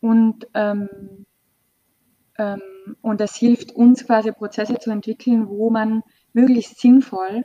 Und, 0.00 0.48
ähm, 0.54 1.26
ähm, 2.38 2.60
und 3.02 3.20
das 3.20 3.36
hilft 3.36 3.72
uns 3.72 4.06
quasi 4.06 4.32
Prozesse 4.32 4.78
zu 4.78 4.90
entwickeln, 4.90 5.48
wo 5.48 5.70
man 5.70 6.02
möglichst 6.32 6.80
sinnvoll 6.80 7.44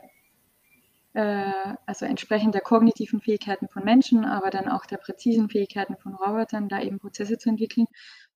äh, 1.12 1.74
also 1.86 2.06
entsprechend 2.06 2.54
der 2.54 2.62
kognitiven 2.62 3.20
Fähigkeiten 3.20 3.68
von 3.68 3.84
Menschen, 3.84 4.24
aber 4.24 4.50
dann 4.50 4.68
auch 4.68 4.86
der 4.86 4.96
präzisen 4.96 5.48
Fähigkeiten 5.48 5.96
von 5.96 6.14
Robotern, 6.14 6.68
da 6.68 6.80
eben 6.80 6.98
Prozesse 6.98 7.38
zu 7.38 7.50
entwickeln, 7.50 7.86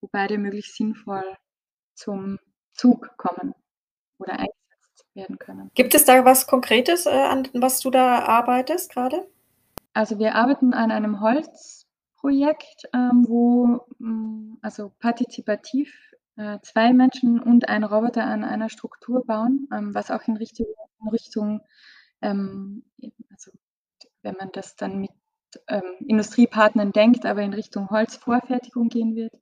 wo 0.00 0.08
beide 0.10 0.38
möglichst 0.38 0.76
sinnvoll 0.76 1.24
zum 1.94 2.38
Zug 2.74 3.16
kommen 3.16 3.54
oder 4.22 4.32
eingesetzt 4.38 5.04
werden 5.14 5.38
können. 5.38 5.70
Gibt 5.74 5.94
es 5.94 6.04
da 6.04 6.24
was 6.24 6.46
Konkretes, 6.46 7.06
äh, 7.06 7.10
an 7.10 7.48
was 7.54 7.80
du 7.80 7.90
da 7.90 8.20
arbeitest 8.20 8.92
gerade? 8.92 9.26
Also 9.92 10.18
wir 10.18 10.34
arbeiten 10.34 10.72
an 10.72 10.90
einem 10.90 11.20
Holzprojekt, 11.20 12.88
ähm, 12.94 13.24
wo 13.28 13.86
mh, 13.98 14.56
also 14.62 14.92
partizipativ 14.98 15.94
äh, 16.36 16.58
zwei 16.62 16.92
Menschen 16.92 17.40
und 17.40 17.68
ein 17.68 17.84
Roboter 17.84 18.24
an 18.24 18.44
einer 18.44 18.70
Struktur 18.70 19.24
bauen, 19.26 19.68
ähm, 19.72 19.94
was 19.94 20.10
auch 20.10 20.26
in 20.26 20.36
Richtung, 20.36 20.66
in 21.02 21.08
Richtung 21.08 21.60
ähm, 22.22 22.84
also 23.30 23.50
wenn 24.22 24.36
man 24.36 24.50
das 24.52 24.76
dann 24.76 25.00
mit 25.00 25.10
Industriepartnern 26.06 26.92
denkt, 26.92 27.26
aber 27.26 27.42
in 27.42 27.52
Richtung 27.52 27.90
Holzvorfertigung 27.90 28.88
gehen 28.88 29.14
wird. 29.14 29.34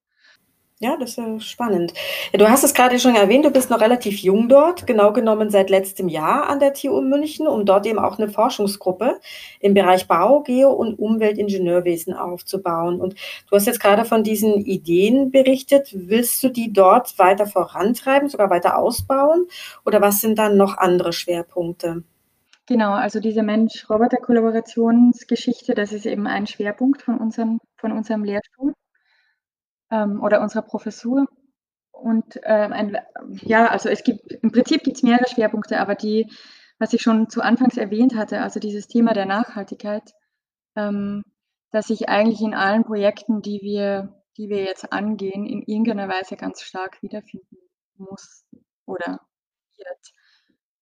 Ja, 0.83 0.97
das 0.97 1.19
ist 1.19 1.45
spannend. 1.45 1.93
Du 2.33 2.49
hast 2.49 2.65
es 2.65 2.73
gerade 2.73 2.99
schon 2.99 3.15
erwähnt, 3.15 3.45
du 3.45 3.51
bist 3.51 3.69
noch 3.69 3.83
relativ 3.83 4.21
jung 4.21 4.49
dort, 4.49 4.87
genau 4.87 5.13
genommen 5.13 5.51
seit 5.51 5.69
letztem 5.69 6.09
Jahr 6.09 6.49
an 6.49 6.59
der 6.59 6.73
TU 6.73 7.03
München, 7.03 7.47
um 7.47 7.67
dort 7.67 7.85
eben 7.85 7.99
auch 7.99 8.19
eine 8.19 8.31
Forschungsgruppe 8.31 9.21
im 9.61 9.75
Bereich 9.75 10.09
Bau, 10.09 10.41
Geo 10.41 10.73
und 10.73 10.99
Umweltingenieurwesen 10.99 12.15
aufzubauen. 12.15 12.99
Und 12.99 13.15
du 13.51 13.57
hast 13.57 13.67
jetzt 13.67 13.81
gerade 13.81 14.07
von 14.07 14.25
diesen 14.25 14.55
Ideen 14.55 15.31
berichtet. 15.31 15.91
Willst 15.93 16.43
du 16.43 16.49
die 16.49 16.73
dort 16.73 17.19
weiter 17.19 17.45
vorantreiben, 17.45 18.31
sogar 18.31 18.49
weiter 18.49 18.79
ausbauen? 18.79 19.49
Oder 19.85 20.01
was 20.01 20.23
sind 20.23 20.39
dann 20.39 20.57
noch 20.57 20.79
andere 20.79 21.13
Schwerpunkte? 21.13 22.05
Genau, 22.67 22.93
also 22.93 23.21
diese 23.21 23.43
Mensch-Roboter-Kollaborationsgeschichte, 23.43 25.75
das 25.75 25.93
ist 25.93 26.07
eben 26.07 26.27
ein 26.27 26.47
Schwerpunkt 26.47 27.03
von 27.03 27.19
unserem 27.19 27.59
von 27.77 27.93
unserem 27.93 28.25
Lehrstuhl 28.25 28.73
ähm, 29.91 30.23
oder 30.23 30.41
unserer 30.41 30.63
Professur. 30.63 31.27
Und, 31.93 32.41
ähm, 32.45 32.73
ein 32.73 32.99
ja, 33.43 33.67
also 33.67 33.89
es 33.89 34.03
gibt 34.05 34.33
im 34.33 34.53
Prinzip 34.53 34.83
gibt's 34.85 35.03
mehrere 35.03 35.29
Schwerpunkte, 35.29 35.81
aber 35.81 35.95
die, 35.95 36.31
was 36.79 36.93
ich 36.93 37.03
schon 37.03 37.29
zu 37.29 37.43
Anfangs 37.43 37.77
erwähnt 37.77 38.17
hatte, 38.17 38.41
also 38.41 38.59
dieses 38.59 38.89
Thema 38.89 39.13
der 39.13 39.27
Nachhaltigkeit, 39.27 40.13
ähm, 40.77 41.23
dass 41.73 41.89
sich 41.89 42.09
eigentlich 42.09 42.41
in 42.41 42.55
allen 42.55 42.85
Projekten, 42.85 43.43
die 43.43 43.61
wir 43.63 44.21
die 44.41 44.49
wir 44.49 44.65
jetzt 44.65 44.91
angehen, 44.91 45.45
in 45.47 45.63
irgendeiner 45.63 46.09
Weise 46.09 46.35
ganz 46.35 46.63
stark 46.63 47.03
wiederfinden 47.03 47.59
muss 47.99 48.47
oder 48.87 49.21
wird. 49.77 50.15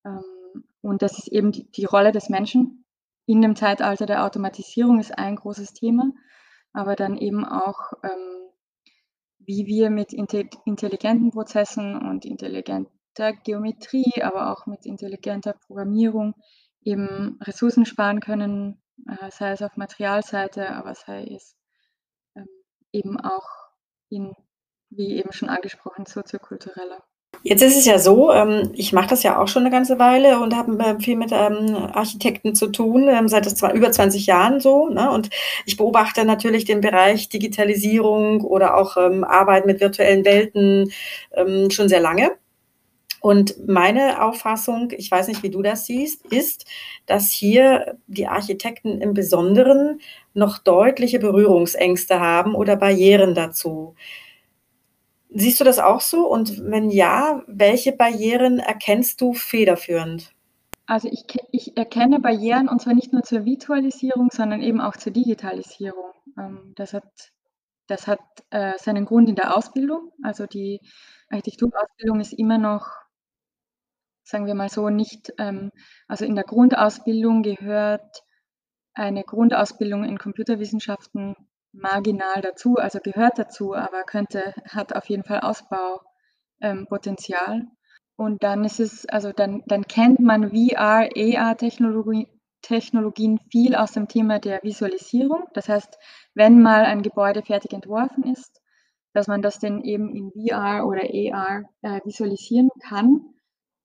Ähm, 0.05 0.65
und 0.81 1.03
das 1.03 1.19
ist 1.19 1.29
eben 1.29 1.51
die, 1.51 1.69
die 1.71 1.85
Rolle 1.85 2.13
des 2.13 2.29
Menschen 2.29 2.85
in 3.27 3.43
dem 3.43 3.57
Zeitalter 3.57 4.07
der 4.07 4.25
Automatisierung 4.25 5.01
ist 5.01 5.19
ein 5.19 5.35
großes 5.35 5.75
Thema, 5.75 6.13
aber 6.73 6.95
dann 6.95 7.17
eben 7.17 7.45
auch, 7.45 7.93
ähm, 8.05 8.48
wie 9.49 9.67
wir 9.67 9.89
mit 9.89 10.13
intelligenten 10.13 11.31
Prozessen 11.31 11.97
und 11.97 12.27
intelligenter 12.27 13.33
Geometrie, 13.45 14.23
aber 14.23 14.53
auch 14.53 14.67
mit 14.67 14.85
intelligenter 14.85 15.55
Programmierung 15.55 16.35
eben 16.83 17.39
Ressourcen 17.41 17.87
sparen 17.87 18.21
können, 18.21 18.83
äh, 19.07 19.31
sei 19.31 19.53
es 19.53 19.63
auf 19.63 19.75
Materialseite, 19.79 20.69
aber 20.69 20.95
sei 20.95 21.25
es 21.35 21.57
ähm, 22.37 22.47
eben 22.93 23.19
auch 23.19 23.49
in, 24.11 24.35
wie 24.91 25.17
eben 25.17 25.33
schon 25.33 25.49
angesprochen, 25.49 26.05
soziokultureller. 26.05 27.03
Jetzt 27.49 27.63
ist 27.63 27.79
es 27.79 27.87
ja 27.87 27.99
so, 27.99 28.31
ähm, 28.31 28.73
ich 28.75 28.93
mache 28.93 29.09
das 29.09 29.23
ja 29.23 29.41
auch 29.41 29.49
schon 29.49 29.63
eine 29.63 29.71
ganze 29.71 29.99
Weile 29.99 30.39
und 30.41 30.55
habe 30.55 30.79
äh, 30.85 31.01
viel 31.01 31.17
mit 31.17 31.31
ähm, 31.33 31.75
Architekten 31.95 32.55
zu 32.55 32.67
tun, 32.67 33.09
ähm, 33.09 33.27
seit 33.27 33.49
zwar 33.49 33.73
über 33.73 33.91
20 33.91 34.27
Jahren 34.27 34.61
so. 34.61 34.91
Ne? 34.91 35.11
Und 35.11 35.31
ich 35.65 35.79
beobachte 35.79 36.27
natürlich 36.27 36.67
den 36.67 36.83
Bereich 36.83 37.31
Digitalisierung 37.31 38.43
oder 38.43 38.77
auch 38.77 38.99
Arbeit 38.99 39.65
mit 39.65 39.81
virtuellen 39.81 40.25
Welten 40.27 40.93
schon 41.71 41.89
sehr 41.89 42.01
lange. 42.01 42.33
Und 43.21 43.67
meine 43.67 44.23
Auffassung, 44.23 44.93
ich 44.97 45.11
weiß 45.11 45.29
nicht, 45.29 45.43
wie 45.43 45.51
du 45.51 45.63
das 45.63 45.87
siehst, 45.87 46.27
ist, 46.27 46.67
dass 47.07 47.31
hier 47.31 47.97
die 48.07 48.27
Architekten 48.27 49.01
im 49.01 49.15
Besonderen 49.15 50.01
noch 50.35 50.59
deutliche 50.59 51.19
Berührungsängste 51.19 52.21
haben 52.21 52.55
oder 52.55 52.77
Barrieren 52.77 53.35
dazu. 53.35 53.95
Siehst 55.31 55.61
du 55.61 55.65
das 55.65 55.79
auch 55.79 56.01
so? 56.01 56.27
Und 56.27 56.71
wenn 56.71 56.91
ja, 56.91 57.43
welche 57.47 57.93
Barrieren 57.93 58.59
erkennst 58.59 59.21
du 59.21 59.35
federführend? 59.35 60.33
Also 60.87 61.09
ich, 61.09 61.27
ich 61.53 61.77
erkenne 61.77 62.19
Barrieren 62.19 62.69
und 62.69 62.81
zwar 62.81 62.95
nicht 62.95 63.13
nur 63.13 63.23
zur 63.23 63.45
Visualisierung, 63.45 64.31
sondern 64.33 64.63
eben 64.63 64.81
auch 64.81 64.97
zur 64.97 65.13
Digitalisierung. 65.13 66.13
Ähm, 66.39 66.73
das 66.77 66.95
hat, 66.95 67.33
das 67.87 68.07
hat 68.07 68.21
äh, 68.51 68.73
seinen 68.79 69.05
Grund 69.05 69.29
in 69.29 69.35
der 69.35 69.57
Ausbildung. 69.57 70.13
Also 70.23 70.47
die 70.47 70.81
Architekturausbildung 71.29 72.21
ist 72.21 72.33
immer 72.33 72.57
noch 72.57 72.87
sagen 74.29 74.47
wir 74.47 74.55
mal 74.55 74.69
so, 74.69 74.91
nicht, 74.91 75.33
ähm, 75.39 75.73
also 76.07 76.25
in 76.25 76.35
der 76.35 76.45
Grundausbildung 76.45 77.43
gehört 77.43 78.23
eine 78.93 79.25
Grundausbildung 79.25 80.05
in 80.05 80.19
Computerwissenschaften 80.19 81.35
marginal 81.81 82.43
dazu, 82.43 82.77
also 82.77 82.99
gehört 83.01 83.39
dazu, 83.39 83.75
aber 83.75 84.05
könnte, 84.05 84.53
hat 84.69 84.95
auf 84.95 85.09
jeden 85.09 85.25
Fall 85.25 85.41
Ausbaupotenzial. 85.41 87.55
Ähm, 87.55 87.71
und 88.17 88.43
dann 88.43 88.65
ist 88.65 88.81
es, 88.81 89.07
also 89.07 89.33
dann, 89.33 89.63
dann 89.67 89.87
kennt 89.87 90.21
man 90.21 90.51
VR, 90.51 91.09
AR-Technologien 91.17 92.27
Technologien 92.61 93.39
viel 93.53 93.77
aus 93.77 93.93
dem 93.93 94.09
Thema 94.09 94.41
der 94.41 94.65
Visualisierung. 94.65 95.45
Das 95.55 95.69
heißt, 95.69 95.97
wenn 96.35 96.61
mal 96.61 96.85
ein 96.85 97.03
Gebäude 97.03 97.43
fertig 97.43 97.73
entworfen 97.73 98.25
ist, 98.25 98.61
dass 99.13 99.29
man 99.29 99.43
das 99.43 99.61
dann 99.61 99.85
eben 99.85 100.13
in 100.13 100.33
VR 100.33 100.85
oder 100.85 101.03
AR 101.03 101.63
äh, 101.83 102.01
visualisieren 102.05 102.71
kann 102.83 103.39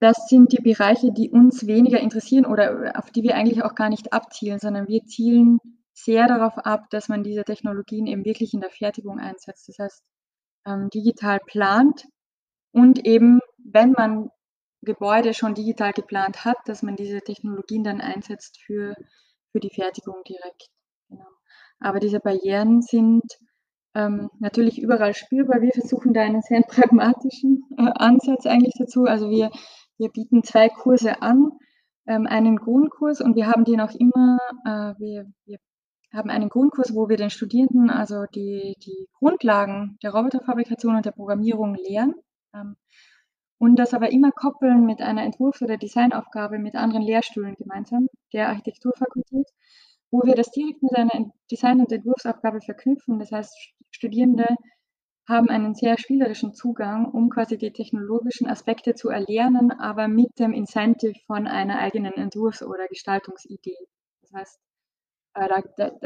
das 0.03 0.27
sind 0.27 0.51
die 0.51 0.62
Bereiche, 0.62 1.13
die 1.13 1.29
uns 1.29 1.65
weniger 1.65 1.97
interessieren 1.97 2.45
oder 2.45 2.91
auf 2.97 3.10
die 3.10 3.23
wir 3.23 3.36
eigentlich 3.36 3.63
auch 3.63 3.73
gar 3.73 3.88
nicht 3.88 4.12
abzielen, 4.12 4.60
sondern 4.60 4.89
wir 4.89 5.06
zielen 5.06 5.60
sehr 5.93 6.27
darauf 6.27 6.58
ab, 6.58 6.89
dass 6.89 7.10
man 7.10 7.23
diese 7.23 7.43
Technologien 7.43 8.08
eben 8.08 8.25
wirklich 8.25 8.53
in 8.53 8.62
der 8.62 8.69
Fertigung 8.69 9.19
einsetzt. 9.19 9.69
Das 9.69 9.77
heißt, 9.79 10.03
ähm, 10.65 10.89
digital 10.89 11.39
plant 11.45 12.06
und 12.71 13.06
eben, 13.06 13.39
wenn 13.58 13.91
man 13.91 14.29
Gebäude 14.82 15.34
schon 15.34 15.53
digital 15.53 15.93
geplant 15.93 16.43
hat, 16.45 16.58
dass 16.65 16.84
man 16.84 16.95
diese 16.95 17.21
Technologien 17.21 17.84
dann 17.84 18.01
einsetzt 18.01 18.60
für, 18.65 18.95
für 19.51 19.60
die 19.60 19.73
Fertigung 19.73 20.23
direkt. 20.27 20.67
Genau. 21.10 21.27
Aber 21.79 21.99
diese 21.99 22.19
Barrieren 22.19 22.82
sind 22.82 23.23
ähm, 23.95 24.29
natürlich 24.39 24.82
überall 24.82 25.13
spürbar. 25.13 25.62
Wir 25.62 25.71
versuchen 25.71 26.13
da 26.13 26.21
einen 26.21 26.41
sehr 26.41 26.62
pragmatischen 26.67 27.63
äh, 27.77 27.91
Ansatz 27.95 28.45
eigentlich 28.45 28.73
dazu. 28.77 29.06
Also 29.06 29.29
wir 29.29 29.51
wir 29.97 30.10
bieten 30.10 30.43
zwei 30.43 30.69
Kurse 30.69 31.21
an, 31.21 31.51
ähm, 32.08 32.27
einen 32.27 32.58
Grundkurs 32.58 33.21
und 33.21 33.36
wir 33.36 33.47
haben 33.47 33.63
den 33.63 33.79
auch 33.79 33.93
immer, 33.93 34.38
äh, 34.65 34.99
wir, 34.99 35.32
wir 35.45 35.58
haben 36.13 36.30
einen 36.30 36.49
Grundkurs, 36.49 36.93
wo 36.93 37.10
wir 37.10 37.17
den 37.17 37.30
Studierenden 37.30 37.89
also 37.89 38.26
die, 38.34 38.76
die 38.86 39.08
Grundlagen 39.13 39.97
der 40.04 40.13
Roboterfabrikation 40.13 40.95
und 40.95 41.06
der 41.06 41.12
Programmierung 41.12 41.76
lehren 41.76 42.15
ähm, 42.54 42.76
und 43.58 43.78
das 43.78 43.93
aber 43.93 44.12
immer 44.12 44.32
koppeln 44.32 44.86
mit 44.86 45.02
einer 45.02 45.23
Entwurfs- 45.23 45.62
oder 45.62 45.78
Designaufgabe 45.78 46.60
mit 46.60 46.76
anderen 46.76 47.04
Lehrstühlen 47.04 47.56
gemeinsam 47.56 48.08
der 48.34 48.49
Architekturfakultät, 48.49 49.47
wo 50.12 50.21
wir 50.23 50.36
das 50.36 50.52
direkt 50.52 50.84
mit 50.84 50.95
einer 50.95 51.32
Design- 51.49 51.80
und 51.80 51.91
Entwurfsaufgabe 51.91 52.62
verknüpfen. 52.62 53.19
Das 53.19 53.32
heißt, 53.32 53.56
Studierende 53.89 54.47
haben 55.28 55.49
einen 55.49 55.73
sehr 55.73 55.97
spielerischen 55.97 56.54
Zugang, 56.54 57.06
um 57.06 57.30
quasi 57.30 57.58
die 57.58 57.71
technologischen 57.71 58.47
Aspekte 58.47 58.93
zu 58.93 59.10
erlernen, 59.10 59.71
aber 59.71 60.08
mit 60.08 60.38
dem 60.38 60.52
Incentive 60.52 61.17
von 61.26 61.47
einer 61.47 61.80
eigenen 61.80 62.13
Entwurfs- 62.13 62.63
oder 62.63 62.88
Gestaltungsidee. 62.88 63.78
Das 64.21 64.34
heißt, 64.34 64.60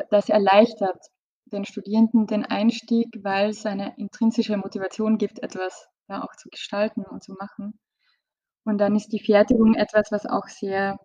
das 0.10 0.30
erleichtert 0.30 1.00
den 1.46 1.66
Studierenden 1.66 2.28
den 2.28 2.46
Einstieg, 2.46 3.08
weil 3.22 3.50
es 3.50 3.66
eine 3.66 3.94
intrinsische 3.98 4.58
Motivation 4.58 5.18
gibt, 5.18 5.42
etwas 5.44 5.88
ja, 6.10 6.24
auch 6.24 6.36
zu 6.36 6.50
gestalten 6.50 7.04
und 7.04 7.24
zu 7.24 7.34
machen. 7.34 7.80
Und 8.64 8.80
dann 8.80 8.96
ist 8.96 9.10
die 9.10 9.24
Fertigung 9.24 9.76
etwas, 9.76 10.12
was 10.12 10.26
auch 10.26 10.48
sehr, 10.48 11.00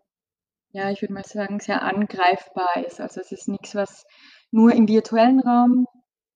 ja, 0.72 0.90
ich 0.90 1.00
würde 1.02 1.14
mal 1.14 1.24
sagen, 1.24 1.60
sehr 1.60 1.82
angreifbar 1.82 2.84
ist. 2.84 3.00
Also 3.00 3.20
es 3.20 3.30
ist 3.32 3.48
nichts, 3.48 3.74
was 3.74 4.04
nur 4.50 4.72
im 4.72 4.88
virtuellen 4.88 5.40
Raum 5.40 5.86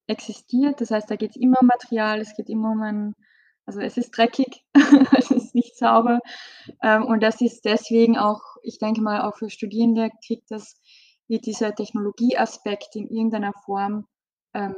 existiert. 0.07 0.81
Das 0.81 0.91
heißt, 0.91 1.11
da 1.11 1.17
geht 1.17 1.31
es 1.31 1.37
immer 1.37 1.59
um 1.61 1.67
Material, 1.67 2.21
es 2.21 2.35
geht 2.37 2.49
immer 2.49 2.71
um 2.71 2.83
ein, 2.83 3.15
also 3.67 3.81
es 3.81 3.97
ist 3.97 4.17
dreckig, 4.17 4.65
es 5.19 5.31
ist 5.31 5.55
nicht 5.55 5.77
sauber. 5.77 6.21
Ähm, 6.83 7.05
und 7.05 7.23
das 7.23 7.41
ist 7.41 7.65
deswegen 7.65 8.17
auch, 8.17 8.41
ich 8.63 8.79
denke 8.79 9.03
mal, 9.03 9.23
auch 9.23 9.37
für 9.37 9.51
Studierende 9.51 10.11
kriegt 10.25 10.51
das, 10.51 10.81
wird 11.29 11.47
dieser 11.47 11.75
Technologieaspekt 11.75 12.97
in 12.97 13.09
irgendeiner 13.09 13.53
Form, 13.65 14.07
ähm, 14.55 14.75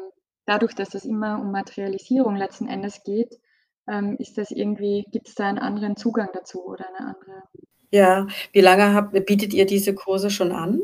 dadurch, 0.47 0.75
dass 0.75 0.91
das 0.91 1.05
immer 1.05 1.39
um 1.41 1.53
Materialisierung 1.53 2.37
letzten 2.37 2.69
Endes 2.69 3.03
geht, 3.05 3.39
ähm, 3.87 4.17
ist 4.19 4.39
das 4.39 4.51
irgendwie, 4.51 5.05
gibt 5.11 5.29
es 5.29 5.35
da 5.35 5.49
einen 5.49 5.59
anderen 5.59 5.97
Zugang 5.97 6.29
dazu 6.33 6.65
oder 6.65 6.87
eine 6.89 7.15
andere. 7.15 7.43
Ja, 7.91 8.27
wie 8.53 8.61
lange 8.61 8.95
habt, 8.95 9.13
bietet 9.27 9.55
ihr 9.55 9.67
diese 9.67 9.95
Kurse 9.95 10.31
schon 10.31 10.53
an? 10.53 10.83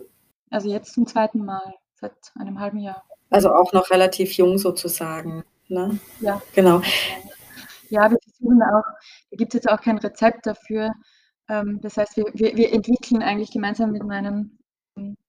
Also 0.51 0.71
jetzt 0.71 0.95
zum 0.95 1.07
zweiten 1.07 1.45
Mal, 1.45 1.75
seit 1.95 2.15
einem 2.39 2.61
halben 2.61 2.79
Jahr. 2.79 3.03
Also 3.31 3.53
auch 3.53 3.73
noch 3.73 3.91
relativ 3.91 4.33
jung 4.33 4.59
sozusagen, 4.59 5.45
ne? 5.69 5.99
Ja. 6.21 6.41
Genau. 6.55 6.81
Ja, 7.91 8.11
wir 8.11 8.19
versuchen 8.23 8.63
auch 8.63 8.83
da 9.31 9.37
gibt's 9.37 9.55
jetzt 9.55 9.69
auch 9.69 9.81
kein 9.81 9.99
Rezept 9.99 10.47
dafür. 10.47 10.93
Ähm, 11.49 11.81
das 11.83 11.97
heißt, 11.97 12.17
wir 12.17 12.27
wir 12.35 12.57
wir 12.57 12.73
entwickeln 12.73 13.23
eigentlich 13.23 13.51
gemeinsam 13.51 13.91
mit 13.91 14.05
meinen 14.05 14.59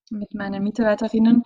mit 0.09 0.33
meinen 0.33 0.63
Mitarbeiterinnen, 0.63 1.43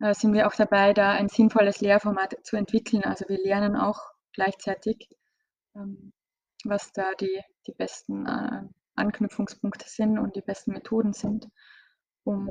äh, 0.00 0.14
sind 0.14 0.32
wir 0.32 0.46
auch 0.46 0.54
dabei, 0.54 0.92
da 0.92 1.12
ein 1.12 1.28
sinnvolles 1.28 1.80
Lehrformat 1.80 2.36
zu 2.42 2.56
entwickeln. 2.56 3.04
Also, 3.04 3.24
wir 3.28 3.38
lernen 3.38 3.76
auch 3.76 4.00
gleichzeitig, 4.32 5.08
ähm, 5.76 6.12
was 6.64 6.92
da 6.92 7.12
die 7.20 7.40
die 7.66 7.72
besten, 7.72 8.26
äh, 8.26 8.62
Anknüpfungspunkte 8.96 9.88
sind 9.88 10.18
und 10.18 10.34
die 10.34 10.40
besten 10.40 10.72
Methoden 10.72 11.12
sind, 11.12 11.48
um 12.24 12.48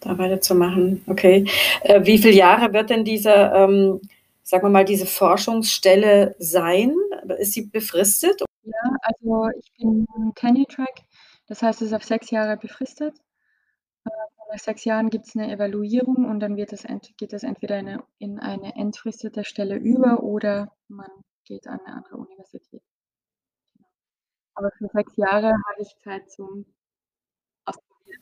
da 0.00 0.16
weiterzumachen. 0.18 1.04
Okay. 1.06 1.46
Äh, 1.82 2.04
wie 2.04 2.18
viele 2.18 2.34
Jahre 2.34 2.72
wird 2.72 2.90
denn 2.90 3.04
diese, 3.04 3.30
ähm, 3.30 4.00
sagen 4.42 4.64
wir 4.64 4.70
mal, 4.70 4.84
diese 4.84 5.06
Forschungsstelle 5.06 6.34
sein? 6.38 6.94
Ist 7.38 7.52
sie 7.52 7.66
befristet? 7.66 8.42
Ja, 8.64 8.96
also 9.02 9.48
ich 9.58 9.72
bin 9.78 10.06
Tenure 10.34 10.66
Track, 10.66 11.02
das 11.46 11.62
heißt, 11.62 11.82
es 11.82 11.88
ist 11.88 11.94
auf 11.94 12.04
sechs 12.04 12.30
Jahre 12.30 12.56
befristet. 12.56 13.14
Nach 14.50 14.58
sechs 14.58 14.84
Jahren 14.84 15.10
gibt 15.10 15.28
es 15.28 15.36
eine 15.36 15.52
Evaluierung 15.52 16.24
und 16.28 16.40
dann 16.40 16.56
wird 16.56 16.72
das 16.72 16.84
geht 17.16 17.32
das 17.32 17.44
entweder 17.44 17.78
in 17.78 17.86
eine, 17.86 18.04
in 18.18 18.38
eine 18.40 18.74
entfristete 18.74 19.44
Stelle 19.44 19.76
über 19.76 20.24
oder 20.24 20.72
man 20.88 21.08
geht 21.44 21.68
an 21.68 21.78
eine 21.84 21.96
andere 21.96 22.16
Universität. 22.16 22.82
Genau. 23.74 23.88
Aber 24.54 24.70
für 24.76 24.88
sechs 24.92 25.16
Jahre 25.16 25.52
habe 25.52 25.82
ich 25.82 25.96
Zeit 26.02 26.30
zum 26.30 26.66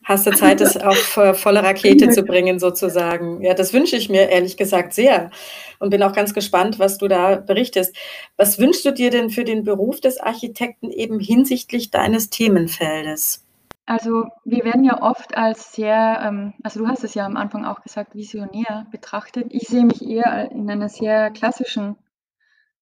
Hast 0.05 0.27
du 0.27 0.33
Zeit, 0.33 0.61
das 0.61 0.77
auf 0.77 1.17
äh, 1.17 1.35
volle 1.35 1.63
Rakete 1.63 2.11
zu 2.11 2.23
bringen, 2.25 2.59
sozusagen? 2.59 3.43
Ja, 3.43 3.55
das 3.55 3.73
wünsche 3.73 3.97
ich 3.97 4.09
mir 4.09 4.29
ehrlich 4.29 4.57
gesagt 4.57 4.93
sehr 4.93 5.31
und 5.79 5.91
bin 5.91 6.03
auch 6.03 6.13
ganz 6.13 6.35
gespannt, 6.35 6.79
was 6.79 6.99
du 6.99 7.09
da 7.09 7.37
berichtest. 7.37 7.97
Was 8.37 8.59
wünschst 8.59 8.85
du 8.85 8.93
dir 8.93 9.11
denn 9.11 9.31
für 9.31 9.45
den 9.45 9.65
Beruf 9.65 10.01
des 10.01 10.19
Architekten 10.19 10.91
eben 10.91 11.21
hinsichtlich 11.21 11.91
deines 11.91 12.29
Themenfeldes? 12.31 13.48
Also 13.89 14.29
wir 14.45 14.65
werden 14.67 14.85
ja 14.85 15.01
oft 15.01 15.35
als 15.35 15.73
sehr, 15.73 16.21
ähm, 16.23 16.53
also 16.63 16.81
du 16.81 16.89
hast 16.89 17.05
es 17.05 17.15
ja 17.15 17.25
am 17.25 17.39
Anfang 17.39 17.65
auch 17.65 17.81
gesagt, 17.81 18.15
visionär 18.15 18.87
betrachtet. 18.91 19.47
Ich 19.49 19.67
sehe 19.67 19.87
mich 19.87 20.07
eher 20.07 20.51
in 20.51 20.71
einer 20.71 20.91
sehr 20.91 21.31
klassischen 21.31 21.97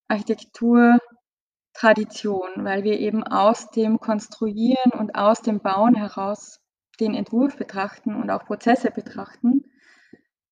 Architekturtradition, 0.09 2.49
weil 2.57 2.83
wir 2.83 2.99
eben 2.99 3.23
aus 3.23 3.71
dem 3.71 4.01
Konstruieren 4.01 4.91
und 4.99 5.15
aus 5.15 5.43
dem 5.43 5.61
Bauen 5.61 5.95
heraus 5.95 6.61
den 6.99 7.15
Entwurf 7.15 7.57
betrachten 7.57 8.17
und 8.17 8.29
auch 8.29 8.45
Prozesse 8.45 8.91
betrachten. 8.91 9.63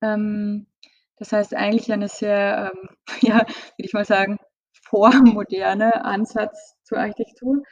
Ähm, 0.02 0.68
das 1.16 1.32
heißt 1.32 1.56
eigentlich 1.56 1.92
eine 1.92 2.06
sehr, 2.06 2.72
ähm, 2.72 2.90
ja, 3.22 3.38
würde 3.38 3.54
ich 3.78 3.92
mal 3.92 4.04
sagen, 4.04 4.38
vormoderne 4.84 6.04
Ansatz 6.04 6.76
zur 6.84 6.98
Architektur. 6.98 7.64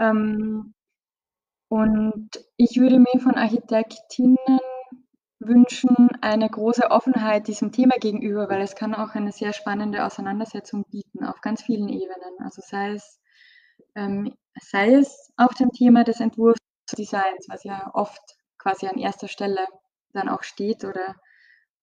Ähm, 0.00 0.72
und 1.74 2.30
ich 2.56 2.78
würde 2.78 3.00
mir 3.00 3.20
von 3.20 3.34
Architektinnen 3.34 4.60
wünschen 5.40 6.08
eine 6.20 6.48
große 6.48 6.88
Offenheit 6.88 7.48
diesem 7.48 7.72
Thema 7.72 7.96
gegenüber, 7.98 8.48
weil 8.48 8.60
es 8.60 8.76
kann 8.76 8.94
auch 8.94 9.16
eine 9.16 9.32
sehr 9.32 9.52
spannende 9.52 10.04
Auseinandersetzung 10.04 10.84
bieten 10.84 11.24
auf 11.24 11.40
ganz 11.40 11.62
vielen 11.62 11.88
Ebenen. 11.88 12.38
Also 12.38 12.62
sei 12.64 12.92
es, 12.92 13.20
ähm, 13.96 14.36
sei 14.60 14.94
es 14.94 15.32
auf 15.36 15.52
dem 15.54 15.72
Thema 15.72 16.04
des 16.04 16.20
Entwurfsdesigns, 16.20 17.48
was 17.48 17.64
ja 17.64 17.90
oft 17.92 18.22
quasi 18.56 18.86
an 18.86 18.96
erster 18.96 19.26
Stelle 19.26 19.66
dann 20.12 20.28
auch 20.28 20.44
steht 20.44 20.84
oder, 20.84 21.16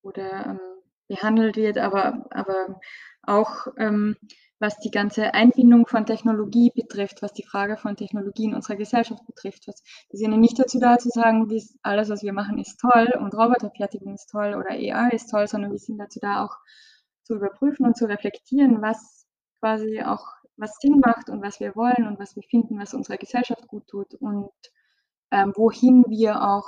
oder 0.03 0.45
ähm, 0.45 0.59
behandelt 1.07 1.55
wird, 1.55 1.77
aber, 1.77 2.25
aber 2.31 2.79
auch 3.23 3.67
ähm, 3.77 4.15
was 4.61 4.77
die 4.77 4.91
ganze 4.91 5.33
Einbindung 5.33 5.87
von 5.87 6.05
Technologie 6.05 6.71
betrifft, 6.73 7.23
was 7.23 7.33
die 7.33 7.43
Frage 7.43 7.77
von 7.77 7.95
Technologie 7.95 8.45
in 8.45 8.53
unserer 8.53 8.75
Gesellschaft 8.75 9.25
betrifft. 9.25 9.67
Was, 9.67 9.83
wir 10.09 10.19
sind 10.19 10.31
ja 10.31 10.37
nicht 10.37 10.59
dazu 10.59 10.79
da 10.79 10.99
zu 10.99 11.09
sagen, 11.09 11.47
alles, 11.81 12.09
was 12.09 12.21
wir 12.21 12.31
machen, 12.31 12.59
ist 12.59 12.79
toll 12.79 13.09
und 13.19 13.33
Roboterfertigung 13.33 14.13
ist 14.13 14.29
toll 14.29 14.53
oder 14.53 14.69
AI 14.69 15.09
ist 15.09 15.31
toll, 15.31 15.47
sondern 15.47 15.71
wir 15.71 15.79
sind 15.79 15.97
dazu 15.97 16.19
da 16.21 16.45
auch 16.45 16.55
zu 17.23 17.35
überprüfen 17.35 17.87
und 17.87 17.97
zu 17.97 18.05
reflektieren, 18.05 18.81
was 18.81 19.25
quasi 19.59 20.03
auch 20.03 20.27
was 20.57 20.75
Sinn 20.79 20.99
macht 20.99 21.29
und 21.29 21.41
was 21.41 21.59
wir 21.59 21.75
wollen 21.75 22.07
und 22.07 22.19
was 22.19 22.35
wir 22.35 22.43
finden, 22.43 22.79
was 22.79 22.93
unserer 22.93 23.17
Gesellschaft 23.17 23.67
gut 23.67 23.87
tut 23.87 24.13
und 24.15 24.51
ähm, 25.31 25.53
wohin 25.55 26.05
wir 26.07 26.43
auch 26.43 26.67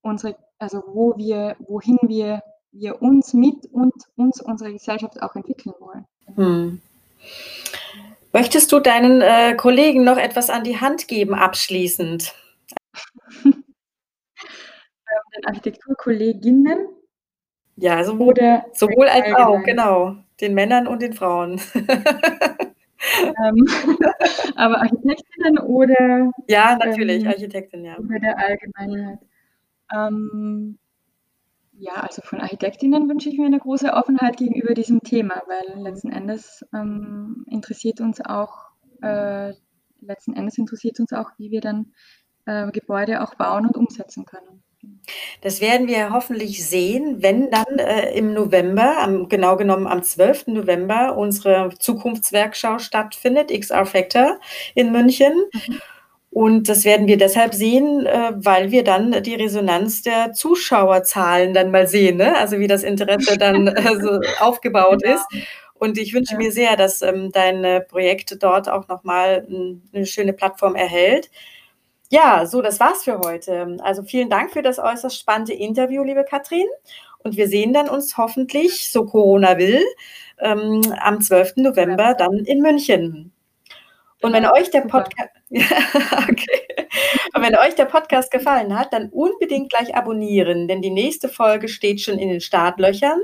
unsere, 0.00 0.36
also 0.58 0.82
wo 0.88 1.16
wir, 1.16 1.56
wohin 1.60 1.98
wir, 2.02 2.42
wir 2.72 3.02
uns 3.02 3.34
mit 3.34 3.66
und 3.72 3.94
uns 4.16 4.40
unsere 4.40 4.72
Gesellschaft 4.72 5.22
auch 5.22 5.34
entwickeln 5.34 5.74
wollen. 5.80 6.06
Hm. 6.36 6.80
Möchtest 8.32 8.70
du 8.72 8.80
deinen 8.80 9.20
äh, 9.20 9.54
Kollegen 9.54 10.04
noch 10.04 10.18
etwas 10.18 10.50
an 10.50 10.64
die 10.64 10.80
Hand 10.80 11.08
geben 11.08 11.34
abschließend? 11.34 12.34
Ähm, 15.10 15.22
den 15.34 15.46
Architekturkolleginnen? 15.46 16.86
Ja, 17.76 18.04
sowohl, 18.04 18.28
Oder 18.28 18.66
sowohl 18.74 19.08
als 19.08 19.34
auch, 19.34 19.62
genau. 19.62 20.16
Den 20.40 20.54
Männern 20.54 20.86
und 20.86 21.00
den 21.00 21.12
Frauen. 21.12 21.60
ähm, 21.74 23.66
aber 24.56 24.78
Architektinnen 24.80 25.58
oder? 25.58 26.30
Ja, 26.48 26.76
natürlich, 26.76 27.22
ähm, 27.22 27.28
Architektin, 27.28 27.84
ja. 27.84 27.96
Oder 27.98 28.18
der 28.18 28.38
Allgemeinheit. 28.38 29.18
Ähm, 29.94 30.78
ja, 31.78 31.94
also 31.94 32.22
von 32.22 32.40
Architektinnen 32.40 33.08
wünsche 33.08 33.28
ich 33.28 33.38
mir 33.38 33.46
eine 33.46 33.60
große 33.60 33.92
Offenheit 33.92 34.36
gegenüber 34.36 34.74
diesem 34.74 35.00
Thema, 35.00 35.42
weil 35.46 35.82
letzten 35.82 36.10
Endes 36.10 36.64
ähm, 36.74 37.44
interessiert 37.48 38.00
uns 38.00 38.20
auch, 38.20 38.70
äh, 39.02 39.52
letzten 40.00 40.34
Endes 40.34 40.58
interessiert 40.58 40.98
uns 41.00 41.12
auch, 41.12 41.30
wie 41.38 41.50
wir 41.50 41.60
dann 41.60 41.92
äh, 42.46 42.70
Gebäude 42.72 43.22
auch 43.22 43.34
bauen 43.34 43.66
und 43.66 43.76
umsetzen 43.76 44.24
können. 44.24 44.62
Das 45.42 45.60
werden 45.60 45.88
wir 45.88 46.10
hoffentlich 46.10 46.66
sehen, 46.66 47.22
wenn 47.22 47.50
dann 47.50 47.78
äh, 47.78 48.12
im 48.16 48.32
November, 48.32 48.98
am, 48.98 49.28
genau 49.28 49.56
genommen 49.56 49.86
am 49.86 50.02
12. 50.02 50.48
November, 50.48 51.16
unsere 51.16 51.70
Zukunftswerkschau 51.78 52.78
stattfindet, 52.78 53.50
XR 53.50 53.86
Factor 53.86 54.40
in 54.74 54.92
München. 54.92 55.32
Mhm. 55.52 55.80
Und 56.30 56.68
das 56.68 56.84
werden 56.84 57.06
wir 57.06 57.16
deshalb 57.16 57.54
sehen, 57.54 58.06
äh, 58.06 58.32
weil 58.34 58.70
wir 58.70 58.84
dann 58.84 59.22
die 59.22 59.34
Resonanz 59.34 60.02
der 60.02 60.32
Zuschauerzahlen 60.34 61.54
dann 61.54 61.70
mal 61.70 61.88
sehen, 61.88 62.18
ne? 62.18 62.36
also 62.36 62.58
wie 62.58 62.66
das 62.66 62.82
Interesse 62.82 63.38
dann 63.38 63.66
äh, 63.68 63.96
so 64.00 64.20
aufgebaut 64.38 65.02
genau. 65.02 65.16
ist. 65.16 65.26
Und 65.74 65.96
ich 65.96 66.12
wünsche 66.12 66.34
ja. 66.34 66.38
mir 66.38 66.52
sehr, 66.52 66.76
dass 66.76 67.02
ähm, 67.02 67.30
dein 67.32 67.82
Projekt 67.88 68.42
dort 68.42 68.68
auch 68.68 68.88
nochmal 68.88 69.46
eine 69.92 70.06
schöne 70.06 70.32
Plattform 70.32 70.74
erhält. 70.74 71.30
Ja, 72.10 72.46
so, 72.46 72.62
das 72.62 72.80
war's 72.80 73.04
für 73.04 73.18
heute. 73.18 73.76
Also 73.82 74.02
vielen 74.02 74.30
Dank 74.30 74.52
für 74.52 74.62
das 74.62 74.78
äußerst 74.78 75.18
spannende 75.18 75.52
Interview, 75.52 76.02
liebe 76.02 76.24
Katrin. 76.24 76.66
Und 77.18 77.36
wir 77.36 77.48
sehen 77.48 77.72
dann 77.72 77.88
uns 77.88 78.16
hoffentlich, 78.16 78.90
so 78.90 79.04
Corona 79.04 79.58
will, 79.58 79.82
ähm, 80.38 80.80
am 81.00 81.20
12. 81.20 81.56
November 81.56 82.14
dann 82.14 82.38
in 82.38 82.60
München. 82.62 83.32
Und 84.20 84.32
wenn 84.32 84.46
euch 84.46 84.70
der 84.70 84.80
Podcast, 84.80 85.30
okay. 85.50 86.88
Und 87.34 87.42
wenn 87.42 87.56
euch 87.56 87.76
der 87.76 87.84
Podcast 87.84 88.32
gefallen 88.32 88.76
hat, 88.76 88.92
dann 88.92 89.10
unbedingt 89.10 89.70
gleich 89.70 89.94
abonnieren, 89.94 90.66
denn 90.66 90.82
die 90.82 90.90
nächste 90.90 91.28
Folge 91.28 91.68
steht 91.68 92.00
schon 92.00 92.18
in 92.18 92.28
den 92.28 92.40
Startlöchern. 92.40 93.20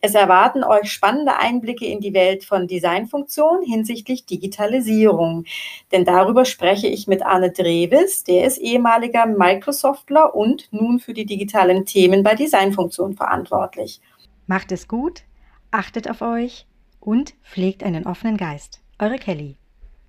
Es 0.00 0.14
erwarten 0.14 0.64
euch 0.64 0.90
spannende 0.90 1.36
Einblicke 1.36 1.86
in 1.86 2.00
die 2.00 2.14
Welt 2.14 2.44
von 2.44 2.66
Designfunktion 2.66 3.62
hinsichtlich 3.62 4.26
Digitalisierung. 4.26 5.44
Denn 5.92 6.04
darüber 6.04 6.44
spreche 6.44 6.88
ich 6.88 7.06
mit 7.06 7.24
Arne 7.24 7.52
Dreves, 7.52 8.24
der 8.24 8.44
ist 8.44 8.58
ehemaliger 8.58 9.26
Microsoftler 9.26 10.34
und 10.34 10.68
nun 10.72 10.98
für 10.98 11.14
die 11.14 11.26
digitalen 11.26 11.86
Themen 11.86 12.24
bei 12.24 12.34
Designfunktion 12.34 13.14
verantwortlich. 13.14 14.00
Macht 14.46 14.72
es 14.72 14.88
gut, 14.88 15.22
achtet 15.70 16.10
auf 16.10 16.22
euch 16.22 16.66
und 16.98 17.34
pflegt 17.44 17.84
einen 17.84 18.06
offenen 18.06 18.36
Geist. 18.36 18.80
Eure 18.98 19.18
Kelly. 19.18 19.56